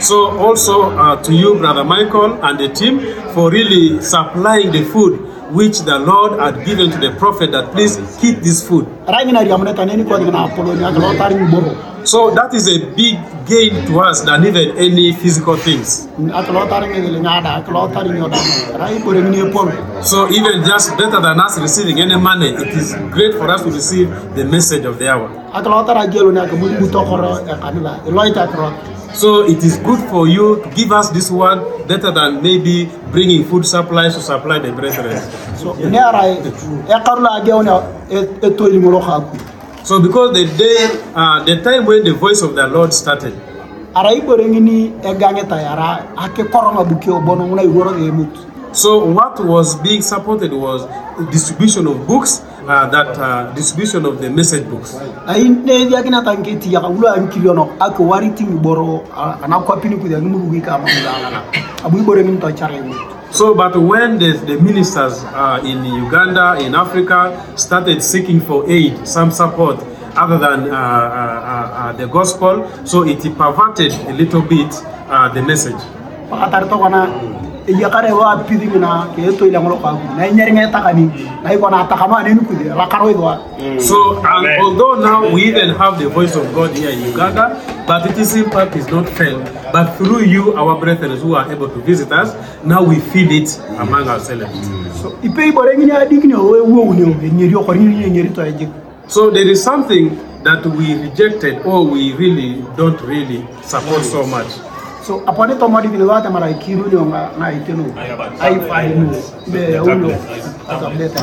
So, 0.00 0.38
also 0.38 0.92
uh, 0.96 1.22
to 1.22 1.32
you, 1.34 1.56
Brother 1.58 1.82
Michael, 1.84 2.38
and 2.44 2.58
the 2.58 2.68
team 2.68 3.00
for 3.34 3.50
really 3.50 4.00
supplying 4.00 4.70
the 4.70 4.84
food 4.84 5.18
which 5.52 5.80
the 5.80 5.98
Lord 5.98 6.38
had 6.38 6.64
given 6.66 6.90
to 6.90 6.98
the 6.98 7.10
prophet 7.18 7.50
that 7.52 7.72
please 7.72 7.96
keep 8.20 8.38
this 8.40 8.66
food. 8.66 8.86
So, 12.08 12.30
that 12.32 12.54
is 12.54 12.66
a 12.72 12.78
big 12.96 13.20
gain 13.44 13.84
to 13.88 14.00
us 14.00 14.22
than 14.24 14.40
even 14.48 14.78
any 14.78 15.12
physical 15.12 15.56
things. 15.56 16.08
So, 20.00 20.18
even 20.32 20.64
just 20.64 20.96
better 20.96 21.20
than 21.20 21.36
us 21.38 21.58
receiving 21.60 22.00
any 22.00 22.16
money, 22.16 22.48
it 22.64 22.72
is 22.72 22.94
great 23.12 23.34
for 23.34 23.50
us 23.50 23.60
to 23.62 23.70
receive 23.70 24.08
the 24.34 24.44
message 24.44 24.84
of 24.86 24.98
the 24.98 25.08
hour. 25.12 25.28
So 29.12 29.44
it 29.44 29.64
is 29.64 29.76
good 29.78 29.98
for 30.10 30.28
you 30.28 30.62
to 30.62 30.68
give 30.76 30.92
us 30.92 31.10
this 31.10 31.30
word 31.30 31.60
better 31.88 32.10
than 32.12 32.40
maybe 32.42 32.88
bringing 33.10 33.42
food 33.44 33.66
supplies 33.66 34.14
to 34.14 34.20
supply 34.22 34.58
the 34.60 34.70
brethren. 34.72 35.18
so 35.56 35.74
ne 39.90 39.96
ara 39.96 40.10
karu 40.10 40.32
la 40.32 40.34
ge 40.34 40.34
ona 40.34 40.34
to 40.34 40.34
ni 40.34 40.34
mo 40.34 40.34
lo 40.34 40.34
ka 40.34 40.34
ku 40.34 40.34
So 40.34 40.34
because 40.34 40.34
the 40.34 40.44
day, 40.58 41.00
uh, 41.14 41.42
the 41.44 41.62
time 41.62 41.86
when 41.86 42.04
the 42.04 42.12
voice 42.12 42.42
of 42.42 42.54
the 42.54 42.66
Lord 42.66 42.92
started, 42.92 43.32
ara 43.96 44.10
i 44.10 44.20
bore 44.20 44.44
ni 44.46 44.90
gange 45.18 45.48
ta 45.48 45.56
yara 45.56 46.04
ake 46.18 46.50
koro 46.52 46.72
ma 46.74 46.84
bu 46.84 46.96
ke 47.00 47.08
o 47.08 47.20
bono 47.20 47.46
na 47.54 47.62
i 47.62 47.66
woro 47.66 47.96
mut. 48.12 48.28
So 48.76 49.02
what 49.06 49.40
was 49.42 49.76
being 49.76 50.02
supported 50.02 50.52
was 50.52 50.84
distribution 51.32 51.86
of 51.86 52.06
books, 52.06 52.42
uh, 52.68 52.86
that 52.90 53.16
uh, 53.18 53.50
distribution 53.54 54.04
of 54.04 54.20
the 54.20 54.28
message 54.30 54.64
books. 54.68 54.94
ai 55.26 55.48
ya 55.90 56.02
kina 56.02 56.22
ta 56.22 56.32
ya 56.76 56.80
ulo 56.88 57.08
am 57.16 57.28
kilio 57.28 57.54
no 57.54 57.70
aka 57.80 58.02
wari 58.02 58.30
ti 58.36 58.44
mi 58.44 58.58
boro 58.58 59.04
ana 59.42 59.60
ko 59.60 59.76
pini 59.80 59.96
ku 60.00 60.08
da 60.08 60.18
mu 60.20 60.50
gi 60.52 60.60
ka 60.60 60.78
ma 60.78 60.86
da 60.86 61.42
abu 61.84 61.98
i 61.98 62.02
bore 62.02 62.22
to 62.22 62.52
chare 62.52 62.82
So, 63.30 63.54
but 63.54 63.76
when 63.76 64.18
the, 64.18 64.32
the 64.48 64.56
ministers 64.58 65.22
uh, 65.36 65.60
in 65.62 65.84
Uganda, 65.84 66.56
in 66.64 66.74
Africa, 66.74 67.36
started 67.56 68.02
seeking 68.02 68.40
for 68.40 68.64
aid, 68.70 69.06
some 69.06 69.30
support 69.30 69.76
other 70.16 70.38
than 70.38 70.70
uh, 70.70 70.72
uh, 70.72 70.78
uh, 70.78 71.78
uh, 71.80 71.92
the 71.92 72.06
gospel, 72.08 72.64
so 72.86 73.04
it 73.06 73.20
perverted 73.36 73.92
a 74.08 74.12
little 74.14 74.40
bit 74.40 74.72
uh, 75.12 75.28
the 75.34 75.42
message. 75.42 75.76
Pakatar 77.68 77.76
to 77.76 77.76
kana 77.76 77.76
e 77.76 77.80
ya 77.80 77.88
kare 77.90 78.12
wa 78.12 78.36
pidi 78.44 78.78
na 78.78 79.06
ke 79.14 79.38
to 79.38 79.46
ila 79.46 79.60
ngolo 79.60 79.76
kwa 79.76 79.92
na 80.16 80.30
nyari 80.30 80.52
ngai 80.52 80.72
takani 80.72 81.10
na 81.42 81.52
iko 81.52 81.70
na 81.70 81.86
ta 81.86 81.96
kama 81.96 82.22
ne 82.22 82.34
ku 82.36 82.54
la 82.76 82.86
karo 82.88 83.10
idwa 83.10 83.38
So, 83.80 84.22
and 84.24 84.60
although 84.60 85.00
now 85.00 85.32
we 85.32 85.44
even 85.44 85.70
have 85.76 85.98
the 85.98 86.08
voice 86.08 86.34
of 86.36 86.52
God 86.54 86.76
here 86.76 86.90
in 86.90 87.02
Uganda, 87.02 87.60
but 87.86 88.06
its 88.16 88.34
impact 88.34 88.76
is 88.76 88.88
not 88.88 89.08
felt. 89.08 89.44
But 89.72 89.96
through 89.96 90.24
you, 90.24 90.54
our 90.54 90.78
brethren 90.80 91.16
who 91.18 91.34
are 91.34 91.50
able 91.50 91.68
to 91.68 91.78
visit 91.80 92.10
us, 92.12 92.34
now 92.64 92.82
we 92.82 92.98
feel 93.00 93.30
it 93.30 93.58
among 93.78 94.08
ourselves. 94.08 94.52
so 95.00 95.10
ipe 95.22 95.48
ibore 95.48 95.74
bore 95.74 95.76
ni 95.76 95.90
adik 95.92 96.24
o 96.34 96.52
we 96.52 96.60
wo 96.60 96.82
unyo 96.90 97.14
nyeri 97.32 97.54
o 97.54 97.64
kori 97.64 97.80
ni 97.80 98.10
nyeri 98.10 98.34
to 98.34 98.42
ejik 98.42 98.68
So 99.08 99.30
there 99.30 99.48
is 99.48 99.62
something 99.62 100.18
that 100.44 100.66
we 100.66 100.94
rejected 100.94 101.64
or 101.64 101.86
we 101.86 102.12
really 102.12 102.60
don't 102.76 103.00
really 103.00 103.46
support 103.62 104.04
so 104.04 104.26
much. 104.26 104.67
So 105.08 105.20
apone 105.24 105.56
to 105.58 105.68
modi 105.68 105.88
ni 105.88 106.04
wate 106.04 106.28
mara 106.36 106.52
kiru 106.64 106.84
ni 106.92 106.96
nga 107.10 107.20
na 107.40 107.46
iteno 107.58 107.84
ai 108.44 108.56
fa 108.68 108.78
ni 108.84 109.06
be 109.52 109.62
ulo 109.80 110.10
ka 110.68 110.88
beta 111.00 111.22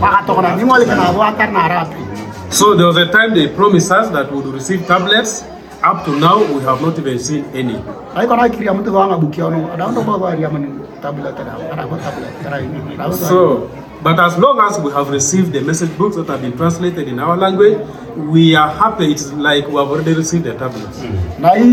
paka 0.00 0.18
to 0.26 0.32
kana 0.38 0.56
ni 0.56 0.64
ngoli 0.64 0.84
kana 0.90 1.12
wa 1.12 1.28
tar 1.40 1.50
na 1.52 1.68
rapi 1.74 2.02
So 2.50 2.74
there 2.74 2.86
was 2.86 2.96
a 2.96 3.04
time 3.12 3.34
they 3.34 3.48
promised 3.48 3.90
us 3.92 4.08
that 4.08 4.32
we 4.32 4.40
would 4.40 4.54
receive 4.54 4.86
tablets. 4.86 5.44
Up 5.84 6.04
to 6.06 6.18
now, 6.18 6.38
we 6.52 6.62
have 6.64 6.80
not 6.80 6.98
even 6.98 7.18
seen 7.18 7.44
any. 7.52 7.76
ai 8.16 8.24
kona 8.30 8.48
kiri 8.48 8.68
amu 8.72 8.82
to 8.86 8.90
nga 8.90 9.18
buki 9.24 9.42
ono. 9.48 9.60
Ada 9.74 9.90
ndo 9.92 10.00
ba 10.08 10.16
ba 10.22 10.32
ya 10.34 10.48
mani 10.54 10.72
tablet 11.04 11.36
ta 11.36 11.44
ada 11.74 11.84
ko 11.90 12.00
tablet 12.00 12.32
tara 12.42 12.56
ni 12.64 13.12
So, 13.28 13.68
but 14.02 14.18
as 14.18 14.38
long 14.40 14.56
as 14.64 14.80
we 14.80 14.90
have 14.96 15.10
received 15.12 15.52
the 15.52 15.60
message 15.60 15.92
books 16.00 16.16
that 16.16 16.26
have 16.32 16.40
been 16.40 16.56
translated 16.56 17.06
in 17.06 17.20
our 17.20 17.36
language, 17.36 17.76
we 18.16 18.56
are 18.56 18.72
happy. 18.72 19.12
It's 19.12 19.28
like 19.48 19.68
we 19.68 19.76
have 19.76 19.92
already 19.92 20.14
received 20.16 20.44
the 20.48 20.56
tablets. 20.64 21.04
na 21.38 21.52
i 21.52 21.68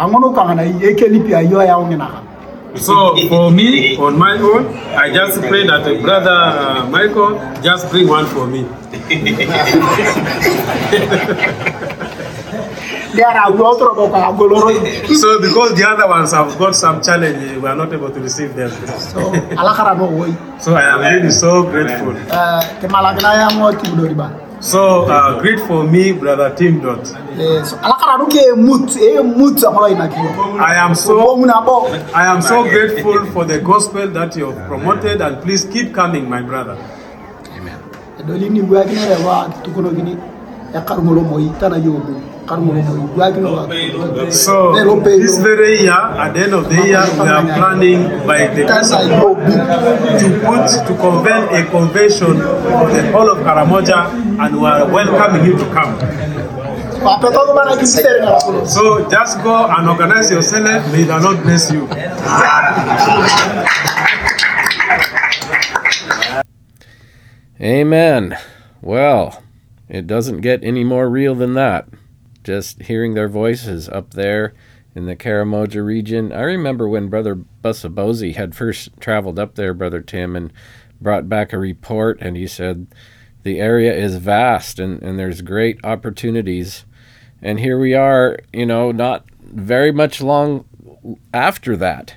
angono 0.00 0.32
kanga 0.34 0.54
na 0.54 0.62
i 0.62 0.72
ekeli 0.88 1.20
pia 1.20 1.40
yo 1.40 1.62
ya 1.62 1.78
ngina 1.78 2.08
So 2.76 3.16
for 3.28 3.50
me, 3.50 3.96
on 3.96 4.16
my 4.16 4.38
own, 4.38 4.66
I 4.96 5.12
just 5.12 5.40
pray 5.40 5.66
that 5.66 5.82
uh, 5.82 6.00
brother 6.00 6.30
uh, 6.30 6.86
Michael 6.88 7.36
just 7.62 7.90
bring 7.90 8.06
one 8.06 8.26
for 8.26 8.46
me. 8.46 8.64
otro 13.60 13.94
So 15.14 15.40
because 15.40 15.74
the 15.74 15.84
other 15.84 16.06
ones 16.06 16.30
have 16.32 16.56
got 16.58 16.76
some 16.76 17.02
challenge, 17.02 17.56
we 17.60 17.68
are 17.68 17.74
not 17.74 17.92
able 17.92 18.10
to 18.10 18.20
receive 18.20 18.54
them. 18.54 18.70
so 20.60 20.74
I 20.76 20.82
am 20.94 21.00
really 21.00 21.32
so 21.32 21.64
grateful. 21.64 22.14
eh 22.16 22.30
te 24.60 24.76
malagna 24.76 25.24
ya 25.24 25.32
mo 25.32 25.40
ti 25.40 25.40
do 25.40 25.40
riba 25.40 25.40
So 25.40 25.40
uh, 25.40 25.40
great 25.40 25.60
for 25.60 25.84
me, 25.84 26.12
brother 26.12 26.54
Tim 26.54 26.80
Dodd. 26.80 27.06
so 27.64 27.76
ala 27.78 27.96
kara 27.98 28.18
no 28.18 28.26
ke 28.26 28.54
mut 28.56 28.92
mut 29.38 29.56
amalo 29.64 29.88
ina 29.90 30.08
kiyo 30.08 30.60
I 30.60 30.74
am 30.74 30.94
so 30.94 31.36
I 32.14 32.26
am 32.26 32.42
so 32.42 32.62
grateful 32.64 33.24
for 33.32 33.44
the 33.46 33.58
gospel 33.60 34.08
that 34.08 34.36
you 34.36 34.50
have 34.50 34.68
promoted, 34.68 35.22
and 35.22 35.40
please 35.42 35.64
keep 35.64 35.94
coming, 35.94 36.28
my 36.28 36.42
brother. 36.42 36.76
do 41.96 42.29
So 44.32 44.74
this 45.06 45.38
very 45.38 45.82
year, 45.82 45.92
at 45.92 46.34
the 46.34 46.40
end 46.40 46.52
of 46.54 46.68
the 46.68 46.74
year, 46.82 47.06
we 47.14 47.28
are 47.28 47.44
planning 47.46 48.26
by 48.26 48.48
the 48.48 48.66
to 48.66 50.28
put 50.42 50.66
to 50.86 50.92
convene 50.98 51.46
a 51.54 51.70
convention 51.70 52.38
for 52.42 52.90
the 52.90 53.12
whole 53.12 53.30
of 53.30 53.38
Karamoja, 53.46 54.10
and 54.44 54.60
we 54.60 54.66
are 54.66 54.84
welcoming 54.90 55.44
you 55.46 55.56
to 55.58 55.64
come. 55.72 55.94
So 58.66 59.08
just 59.08 59.42
go 59.44 59.66
and 59.70 59.88
organize 59.88 60.30
yourself. 60.32 60.92
May 60.92 61.04
the 61.04 61.20
Lord 61.20 61.42
bless 61.44 61.70
you. 61.70 61.88
Amen. 67.60 68.36
Well, 68.82 69.40
it 69.88 70.06
doesn't 70.08 70.40
get 70.40 70.64
any 70.64 70.82
more 70.82 71.08
real 71.08 71.34
than 71.36 71.54
that. 71.54 71.86
Just 72.42 72.82
hearing 72.82 73.14
their 73.14 73.28
voices 73.28 73.88
up 73.88 74.14
there 74.14 74.54
in 74.94 75.06
the 75.06 75.16
Karamoja 75.16 75.84
region. 75.84 76.32
I 76.32 76.42
remember 76.42 76.88
when 76.88 77.08
Brother 77.08 77.36
Basabozi 77.62 78.34
had 78.34 78.54
first 78.54 78.90
traveled 78.98 79.38
up 79.38 79.54
there, 79.54 79.74
Brother 79.74 80.00
Tim, 80.00 80.34
and 80.34 80.52
brought 81.00 81.28
back 81.28 81.52
a 81.52 81.58
report, 81.58 82.18
and 82.20 82.36
he 82.36 82.46
said 82.46 82.86
the 83.42 83.60
area 83.60 83.94
is 83.94 84.16
vast 84.16 84.78
and, 84.78 85.02
and 85.02 85.18
there's 85.18 85.42
great 85.42 85.78
opportunities. 85.84 86.84
And 87.40 87.60
here 87.60 87.78
we 87.78 87.94
are, 87.94 88.38
you 88.52 88.66
know, 88.66 88.92
not 88.92 89.24
very 89.40 89.92
much 89.92 90.20
long 90.20 90.66
after 91.32 91.76
that 91.76 92.16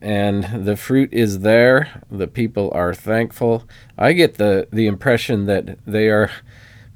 and 0.00 0.66
the 0.66 0.76
fruit 0.76 1.12
is 1.12 1.40
there. 1.40 2.02
The 2.10 2.28
people 2.28 2.70
are 2.72 2.94
thankful. 2.94 3.64
I 3.98 4.12
get 4.12 4.34
the 4.34 4.68
the 4.72 4.86
impression 4.86 5.46
that 5.46 5.78
they 5.86 6.08
are 6.08 6.30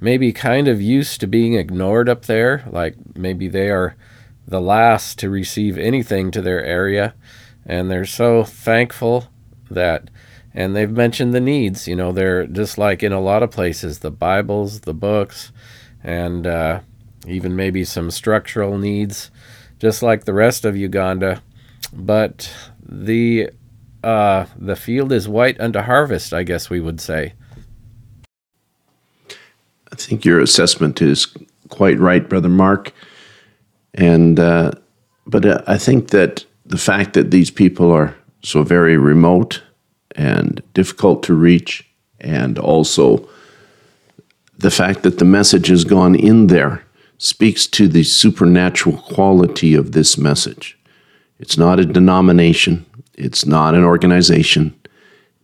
maybe 0.01 0.33
kind 0.33 0.69
of 0.69 0.81
used 0.81 1.21
to 1.21 1.27
being 1.27 1.55
ignored 1.55 2.09
up 2.09 2.27
there, 2.27 2.65
like 2.71 2.97
maybe 3.15 3.49
they 3.49 3.69
are 3.71 3.97
the 4.47 4.61
last 4.61 5.19
to 5.19 5.31
receive 5.31 5.79
anything 5.79 6.31
to 6.31 6.43
their 6.43 6.65
area, 6.65 7.15
and 7.65 7.91
they're 7.91 8.05
so 8.05 8.45
thankful 8.45 9.29
that 9.71 10.11
and 10.53 10.75
they've 10.75 10.91
mentioned 10.91 11.33
the 11.33 11.41
needs, 11.41 11.87
you 11.87 11.95
know, 11.95 12.11
they're 12.11 12.45
just 12.45 12.77
like 12.77 13.05
in 13.05 13.13
a 13.13 13.21
lot 13.21 13.43
of 13.43 13.53
places, 13.53 14.01
the 14.01 14.11
Bibles, 14.11 14.81
the 14.81 14.95
books, 14.95 15.53
and 16.03 16.45
uh, 16.45 16.81
even 17.25 17.55
maybe 17.55 17.85
some 17.85 18.11
structural 18.11 18.77
needs, 18.77 19.31
just 19.79 20.03
like 20.03 20.25
the 20.25 20.35
rest 20.35 20.65
of 20.65 20.77
Uganda 20.77 21.41
but 21.93 22.53
the 22.83 23.51
uh, 24.03 24.47
the 24.57 24.77
field 24.77 25.13
is 25.13 25.29
white 25.29 25.61
unto 25.61 25.81
harvest, 25.81 26.33
I 26.33 26.43
guess 26.43 26.71
we 26.71 26.81
would 26.81 27.01
say. 27.01 27.35
I 29.92 29.96
think 29.96 30.24
your 30.24 30.40
assessment 30.40 31.03
is 31.03 31.26
quite 31.68 31.98
right, 31.98 32.29
Brother 32.29 32.48
Mark. 32.48 32.92
And 33.94 34.38
uh, 34.38 34.72
but 35.26 35.44
uh, 35.44 35.62
I 35.66 35.79
think 35.79 36.11
that 36.11 36.44
the 36.66 36.79
fact 36.79 37.14
that 37.14 37.31
these 37.31 37.50
people 37.50 37.90
are 37.90 38.14
so 38.42 38.62
very 38.62 38.96
remote 38.96 39.62
and 40.16 40.62
difficult 40.74 41.22
to 41.24 41.35
reach, 41.35 41.87
and 42.20 42.59
also 42.59 43.29
the 44.59 44.70
fact 44.70 45.03
that 45.03 45.18
the 45.18 45.24
message 45.24 45.68
has 45.68 45.85
gone 45.85 46.14
in 46.14 46.48
there 46.48 46.85
speaks 47.18 47.66
to 47.66 47.88
the 47.88 48.03
supernatural 48.03 48.96
quality 48.98 49.74
of 49.74 49.92
this 49.92 50.16
message. 50.16 50.79
It's 51.38 51.59
not 51.59 51.81
a 51.81 51.85
denomination, 51.85 52.87
it's 53.14 53.46
not 53.46 53.74
an 53.74 53.85
organization. 53.85 54.74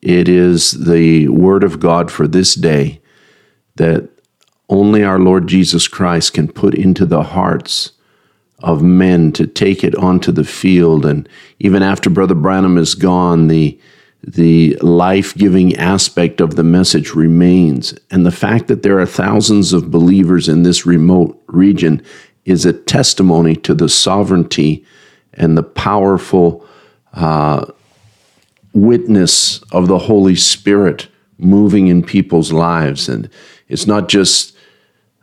It 0.03 0.29
is 0.29 0.73
the 0.73 1.29
word 1.29 1.65
of 1.65 1.81
God 1.81 2.11
for 2.11 2.29
this 2.29 2.55
day 2.55 3.01
that 3.77 4.09
only 4.69 5.05
our 5.05 5.19
Lord 5.19 5.47
Jesus 5.47 5.89
Christ 5.89 6.35
can 6.35 6.49
put 6.49 6.75
into 6.75 7.07
the 7.07 7.23
hearts 7.23 7.93
of 8.61 8.83
men 8.83 9.33
to 9.33 9.47
take 9.47 9.85
it 9.85 9.95
onto 9.97 10.33
the 10.33 10.45
field. 10.45 11.05
And 11.07 11.29
even 11.61 11.83
after 11.83 12.11
Brother 12.11 12.35
Branham 12.35 12.79
is 12.79 12.95
gone, 12.95 13.49
the 13.49 13.79
the 14.27 14.77
life 14.81 15.37
giving 15.37 15.77
aspect 15.77 16.41
of 16.41 16.57
the 16.57 16.65
message 16.65 17.15
remains. 17.15 17.95
And 18.11 18.27
the 18.27 18.33
fact 18.33 18.67
that 18.67 18.83
there 18.83 18.99
are 18.99 19.07
thousands 19.07 19.73
of 19.73 19.93
believers 19.93 20.49
in 20.49 20.65
this 20.65 20.85
remote 20.85 21.41
region 21.47 22.03
is 22.45 22.65
a 22.65 22.73
testimony 22.73 23.55
to 23.55 23.73
the 23.73 23.89
sovereignty 23.89 24.85
and 25.35 25.57
the 25.57 25.63
powerful 25.63 26.67
uh, 27.13 27.67
witness 28.73 29.63
of 29.71 29.87
the 29.87 29.99
Holy 29.99 30.35
Spirit 30.35 31.07
moving 31.39 31.87
in 31.87 32.03
people's 32.03 32.53
lives. 32.53 33.09
And 33.09 33.31
it's 33.69 33.87
not 33.87 34.09
just 34.09 34.56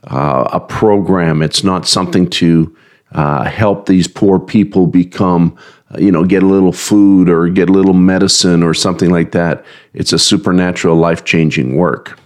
uh, 0.08 0.50
a 0.52 0.60
program, 0.60 1.42
it's 1.42 1.64
not 1.64 1.88
something 1.88 2.30
to 2.30 2.76
uh, 3.14 3.44
help 3.44 3.86
these 3.86 4.08
poor 4.08 4.40
people 4.40 4.88
become, 4.88 5.58
uh, 5.92 6.00
you 6.00 6.12
know, 6.12 6.26
get 6.26 6.44
a 6.44 6.48
little 6.48 6.72
food 6.72 7.30
or 7.30 7.48
get 7.48 7.70
a 7.70 7.74
little 7.74 7.94
medicine 7.94 8.64
or 8.64 8.74
something 8.74 9.12
like 9.12 9.32
that. 9.32 9.64
It's 9.94 10.14
a 10.14 10.20
supernatural, 10.20 10.96
life 10.98 11.24
changing 11.24 11.76
work. 11.76 12.20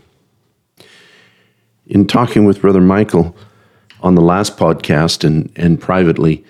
In 1.86 2.08
talking 2.08 2.46
with 2.46 2.62
Brother 2.62 2.82
Michael 2.82 3.36
on 4.02 4.16
the 4.16 4.22
last 4.22 4.58
podcast 4.58 5.24
and, 5.24 5.52
and 5.56 5.80
privately, 5.80 6.44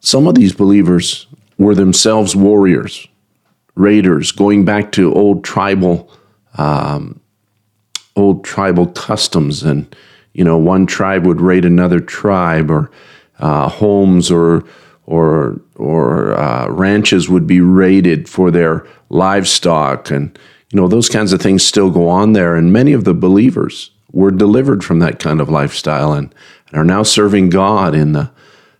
some 0.00 0.26
of 0.26 0.34
these 0.34 0.52
believers 0.52 1.26
were 1.58 1.74
themselves 1.74 2.36
warriors, 2.36 3.06
raiders, 3.74 4.32
going 4.32 4.64
back 4.64 4.92
to 4.92 5.14
old 5.14 5.44
tribal, 5.44 6.10
um, 6.58 7.20
old 8.16 8.44
tribal 8.44 8.86
customs, 8.88 9.62
and 9.62 9.94
you 10.34 10.44
know, 10.44 10.58
one 10.58 10.86
tribe 10.86 11.24
would 11.26 11.40
raid 11.40 11.64
another 11.64 12.00
tribe, 12.00 12.70
or 12.70 12.90
uh, 13.38 13.68
homes 13.68 14.30
or 14.30 14.64
or 15.06 15.60
or 15.76 16.38
uh, 16.38 16.68
ranches 16.68 17.28
would 17.28 17.46
be 17.46 17.60
raided 17.60 18.28
for 18.28 18.50
their 18.50 18.86
livestock, 19.08 20.10
and 20.10 20.38
you 20.70 20.80
know 20.80 20.88
those 20.88 21.08
kinds 21.08 21.32
of 21.32 21.40
things 21.40 21.62
still 21.64 21.90
go 21.90 22.08
on 22.08 22.32
there. 22.32 22.56
And 22.56 22.72
many 22.72 22.92
of 22.92 23.04
the 23.04 23.14
believers 23.14 23.90
were 24.12 24.30
delivered 24.30 24.84
from 24.84 24.98
that 25.00 25.18
kind 25.18 25.40
of 25.40 25.48
lifestyle 25.48 26.12
and, 26.12 26.32
and 26.68 26.78
are 26.78 26.84
now 26.84 27.02
serving 27.02 27.50
God 27.50 27.94
in 27.94 28.12
the 28.12 28.30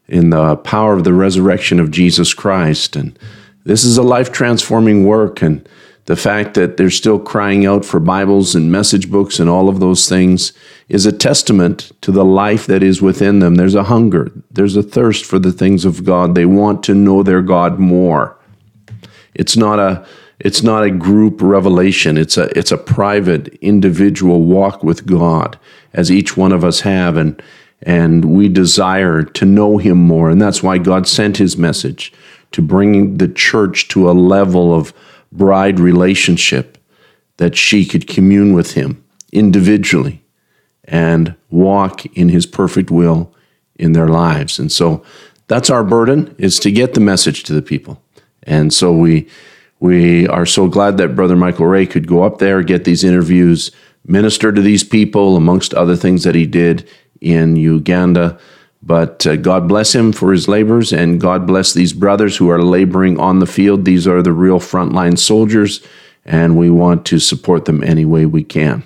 in 0.09 0.31
the 0.31 0.57
power 0.57 0.93
of 0.93 1.05
the 1.05 1.13
resurrection 1.13 1.81
of 1.81 1.91
Jesus 1.91 2.35
Christ. 2.35 2.95
And 2.95 3.19
this 3.65 3.85
is 3.85 3.97
a 3.97 4.03
life 4.03 4.31
transforming 4.31 5.07
work. 5.07 5.41
And 5.41 5.67
the 6.07 6.17
fact 6.17 6.55
that 6.55 6.77
they're 6.77 6.91
still 6.91 7.19
crying 7.19 7.65
out 7.65 7.85
for 7.85 7.99
Bibles 7.99 8.55
and 8.55 8.71
message 8.71 9.11
books 9.11 9.41
and 9.41 9.49
all 9.49 9.69
of 9.69 9.81
those 9.81 10.09
things 10.09 10.53
is 10.89 11.07
a 11.07 11.13
testament 11.13 11.93
to 12.03 12.13
the 12.13 12.25
life 12.25 12.67
that 12.67 12.83
is 12.83 13.01
within 13.01 13.39
them. 13.39 13.55
There's 13.55 13.75
a 13.75 13.85
hunger, 13.85 14.31
there's 14.51 14.77
a 14.77 14.83
thirst 14.83 15.25
for 15.25 15.39
the 15.39 15.53
things 15.53 15.85
of 15.85 16.05
God. 16.05 16.35
They 16.35 16.47
want 16.47 16.83
to 16.85 16.95
know 16.95 17.23
their 17.23 17.43
God 17.43 17.79
more. 17.79 18.39
It's 19.35 19.57
not 19.57 19.79
a 19.79 20.07
it's 20.41 20.63
not 20.63 20.83
a 20.83 20.91
group 20.91 21.41
revelation. 21.41 22.19
It's 22.19 22.37
a 22.37 22.57
it's 22.59 22.73
a 22.73 22.77
private 22.77 23.49
individual 23.63 24.43
walk 24.43 24.83
with 24.83 25.07
God 25.07 25.59
as 25.93 26.11
each 26.11 26.37
one 26.37 26.53
of 26.53 26.65
us 26.65 26.81
have 26.81 27.17
and 27.17 27.43
and 27.83 28.25
we 28.25 28.49
desire 28.49 29.23
to 29.23 29.45
know 29.45 29.79
him 29.79 29.99
more 29.99 30.31
and 30.31 30.41
that's 30.41 30.63
why 30.63 30.79
God 30.79 31.07
sent 31.07 31.37
his 31.37 31.57
message 31.57 32.13
to 32.53 32.63
bring 32.63 33.19
the 33.19 33.29
church 33.29 33.89
to 33.89 34.09
a 34.09 34.13
level 34.13 34.75
of 34.75 34.95
bride 35.33 35.81
relationship 35.81 36.79
that 37.37 37.57
she 37.57 37.85
could 37.85 38.07
commune 38.07 38.55
with 38.55 38.73
him 38.73 39.05
individually 39.33 40.24
and 40.85 41.35
walk 41.51 42.05
in 42.17 42.29
his 42.29 42.47
perfect 42.47 42.91
will 42.91 43.35
in 43.77 43.93
their 43.93 44.09
lives. 44.09 44.59
And 44.59 44.71
so 44.71 45.03
that's 45.49 45.71
our 45.71 45.85
burden 45.85 46.35
is 46.39 46.59
to 46.61 46.71
get 46.71 46.95
the 46.95 47.01
message 47.01 47.43
to 47.45 47.53
the 47.53 47.63
people. 47.63 48.01
And 48.43 48.73
so 48.73 48.93
we 48.93 49.29
we 49.81 50.27
are 50.29 50.47
so 50.47 50.67
glad 50.69 50.97
that 50.97 51.17
Brother 51.17 51.37
Michael 51.37 51.67
Ray 51.67 51.87
could 51.87 52.07
go 52.07 52.23
up 52.23 52.39
there, 52.39 52.63
get 52.63 52.85
these 52.85 53.05
interviews, 53.05 53.71
minister 54.07 54.51
to 54.53 54.63
these 54.63 54.85
people, 54.85 55.37
amongst 55.37 55.75
other 55.75 55.97
things 55.97 56.25
that 56.25 56.35
he 56.35 56.47
did 56.47 56.89
in 57.21 57.57
Uganda. 57.57 58.39
But 58.83 59.27
uh, 59.27 59.37
God 59.37 59.69
bless 59.69 59.95
him 59.95 60.13
for 60.13 60.33
his 60.33 60.47
labors, 60.47 60.93
and 60.93 61.21
God 61.21 61.47
bless 61.47 61.73
these 61.73 61.93
brothers 61.93 62.37
who 62.37 62.51
are 62.51 62.63
laboring 62.63 63.19
on 63.19 63.41
the 63.41 63.47
field. 63.47 63.85
These 63.85 64.07
are 64.07 64.23
the 64.23 64.33
real 64.33 64.59
frontline 64.59 65.19
soldiers, 65.19 65.83
and 66.25 66.57
we 66.57 66.71
want 66.71 67.05
to 67.07 67.19
support 67.19 67.65
them 67.65 67.83
any 67.83 68.05
way 68.05 68.27
we 68.27 68.45
can. 68.45 68.85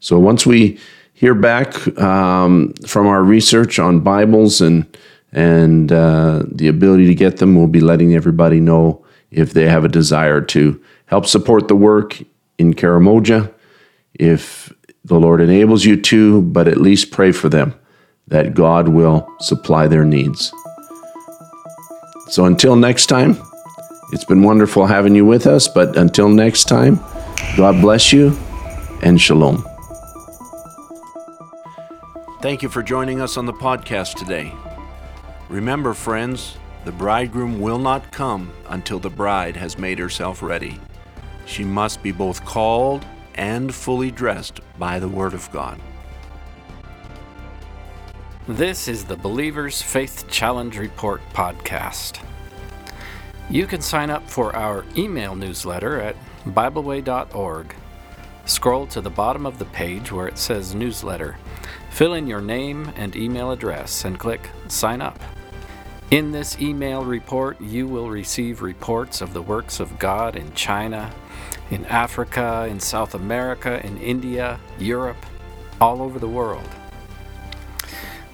So 0.00 0.18
once 0.18 0.46
we 0.46 0.78
hear 1.12 1.34
back 1.34 1.98
um, 1.98 2.72
from 2.86 3.06
our 3.06 3.22
research 3.22 3.78
on 3.78 4.00
Bibles 4.00 4.60
and 4.60 4.86
and 5.32 5.92
uh, 5.92 6.44
the 6.50 6.68
ability 6.68 7.06
to 7.06 7.14
get 7.14 7.38
them, 7.38 7.56
we'll 7.56 7.66
be 7.66 7.80
letting 7.80 8.14
everybody 8.14 8.58
know 8.58 9.04
if 9.30 9.52
they 9.52 9.68
have 9.68 9.84
a 9.84 9.88
desire 9.88 10.40
to 10.40 10.80
help 11.06 11.26
support 11.26 11.68
the 11.68 11.76
work 11.76 12.22
in 12.58 12.72
Karamoja. 12.72 13.52
If 14.14 14.72
the 15.04 15.20
Lord 15.20 15.40
enables 15.40 15.84
you 15.84 16.00
to, 16.02 16.42
but 16.42 16.68
at 16.68 16.78
least 16.78 17.10
pray 17.10 17.32
for 17.32 17.48
them 17.48 17.74
that 18.28 18.54
God 18.54 18.88
will 18.88 19.28
supply 19.40 19.86
their 19.86 20.04
needs. 20.04 20.52
So 22.28 22.44
until 22.44 22.74
next 22.74 23.06
time, 23.06 23.36
it's 24.12 24.24
been 24.24 24.42
wonderful 24.42 24.86
having 24.86 25.14
you 25.14 25.24
with 25.24 25.46
us, 25.46 25.68
but 25.68 25.96
until 25.96 26.28
next 26.28 26.64
time, 26.64 27.00
God 27.56 27.80
bless 27.80 28.12
you 28.12 28.36
and 29.02 29.20
shalom. 29.20 29.75
Thank 32.42 32.62
you 32.62 32.68
for 32.68 32.82
joining 32.82 33.22
us 33.22 33.38
on 33.38 33.46
the 33.46 33.52
podcast 33.54 34.16
today. 34.16 34.52
Remember, 35.48 35.94
friends, 35.94 36.58
the 36.84 36.92
bridegroom 36.92 37.60
will 37.60 37.78
not 37.78 38.12
come 38.12 38.52
until 38.68 38.98
the 38.98 39.08
bride 39.08 39.56
has 39.56 39.78
made 39.78 39.98
herself 39.98 40.42
ready. 40.42 40.78
She 41.46 41.64
must 41.64 42.02
be 42.02 42.12
both 42.12 42.44
called 42.44 43.06
and 43.36 43.74
fully 43.74 44.10
dressed 44.10 44.60
by 44.78 44.98
the 44.98 45.08
Word 45.08 45.32
of 45.32 45.50
God. 45.50 45.80
This 48.46 48.86
is 48.86 49.04
the 49.04 49.16
Believer's 49.16 49.80
Faith 49.80 50.28
Challenge 50.28 50.76
Report 50.76 51.22
podcast. 51.32 52.22
You 53.48 53.66
can 53.66 53.80
sign 53.80 54.10
up 54.10 54.28
for 54.28 54.54
our 54.54 54.84
email 54.94 55.34
newsletter 55.34 56.02
at 56.02 56.16
BibleWay.org. 56.44 57.74
Scroll 58.44 58.86
to 58.88 59.00
the 59.00 59.10
bottom 59.10 59.46
of 59.46 59.58
the 59.58 59.64
page 59.64 60.12
where 60.12 60.28
it 60.28 60.36
says 60.36 60.74
Newsletter. 60.74 61.38
Fill 61.96 62.12
in 62.12 62.26
your 62.26 62.42
name 62.42 62.92
and 62.94 63.16
email 63.16 63.52
address 63.52 64.04
and 64.04 64.18
click 64.18 64.50
Sign 64.68 65.00
Up. 65.00 65.18
In 66.10 66.30
this 66.30 66.60
email 66.60 67.02
report, 67.02 67.58
you 67.58 67.88
will 67.88 68.10
receive 68.10 68.60
reports 68.60 69.22
of 69.22 69.32
the 69.32 69.40
works 69.40 69.80
of 69.80 69.98
God 69.98 70.36
in 70.36 70.52
China, 70.52 71.10
in 71.70 71.86
Africa, 71.86 72.66
in 72.68 72.80
South 72.80 73.14
America, 73.14 73.80
in 73.82 73.96
India, 73.96 74.60
Europe, 74.78 75.24
all 75.80 76.02
over 76.02 76.18
the 76.18 76.28
world. 76.28 76.68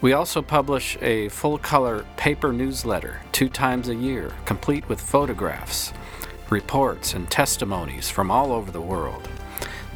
We 0.00 0.12
also 0.12 0.42
publish 0.42 0.98
a 1.00 1.28
full 1.28 1.56
color 1.56 2.04
paper 2.16 2.52
newsletter 2.52 3.20
two 3.30 3.48
times 3.48 3.88
a 3.88 3.94
year, 3.94 4.32
complete 4.44 4.88
with 4.88 5.00
photographs, 5.00 5.92
reports, 6.50 7.14
and 7.14 7.30
testimonies 7.30 8.10
from 8.10 8.28
all 8.28 8.50
over 8.50 8.72
the 8.72 8.80
world. 8.80 9.28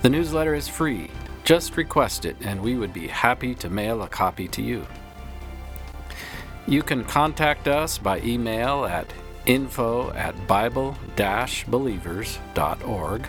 The 0.03 0.11
newsletter 0.11 0.55
is 0.55 0.69
free. 0.69 1.11
Just 1.47 1.79
request 1.79 2.27
it, 2.27 2.37
and 2.43 2.61
we 2.61 2.77
would 2.77 2.93
be 2.93 3.07
happy 3.07 3.55
to 3.55 3.71
mail 3.71 4.03
a 4.03 4.09
copy 4.09 4.49
to 4.49 4.61
you. 4.61 4.87
You 6.67 6.83
can 6.83 7.05
contact 7.05 7.69
us 7.69 7.97
by 7.97 8.21
email 8.21 8.85
at 8.85 9.11
info 9.47 10.13
at 10.13 10.47
bible 10.47 10.95
believers.org. 11.17 13.27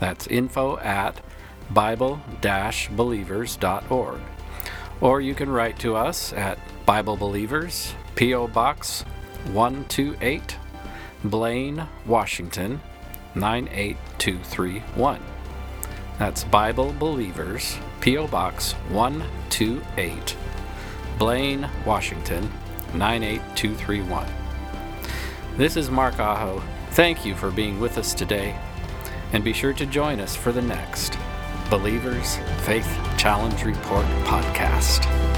That's 0.00 0.26
info 0.26 0.76
at 0.78 1.20
bible 1.70 2.20
believers.org 2.96 4.20
or 5.00 5.20
you 5.20 5.34
can 5.34 5.50
write 5.50 5.78
to 5.78 5.96
us 5.96 6.32
at 6.32 6.58
Bible 6.84 7.16
Believers, 7.16 7.94
P.O. 8.14 8.48
Box 8.48 9.02
128, 9.52 10.56
Blaine, 11.24 11.86
Washington 12.06 12.80
98231. 13.34 15.29
That's 16.20 16.44
Bible 16.44 16.92
Believers, 16.98 17.78
P.O. 18.02 18.26
Box 18.26 18.72
128, 18.90 20.36
Blaine, 21.18 21.66
Washington 21.86 22.52
98231. 22.92 24.26
This 25.56 25.78
is 25.78 25.90
Mark 25.90 26.20
Aho. 26.20 26.62
Thank 26.90 27.24
you 27.24 27.34
for 27.34 27.50
being 27.50 27.80
with 27.80 27.96
us 27.96 28.12
today, 28.12 28.54
and 29.32 29.42
be 29.42 29.54
sure 29.54 29.72
to 29.72 29.86
join 29.86 30.20
us 30.20 30.36
for 30.36 30.52
the 30.52 30.60
next 30.60 31.16
Believers 31.70 32.36
Faith 32.64 32.98
Challenge 33.16 33.64
Report 33.64 34.04
podcast. 34.26 35.29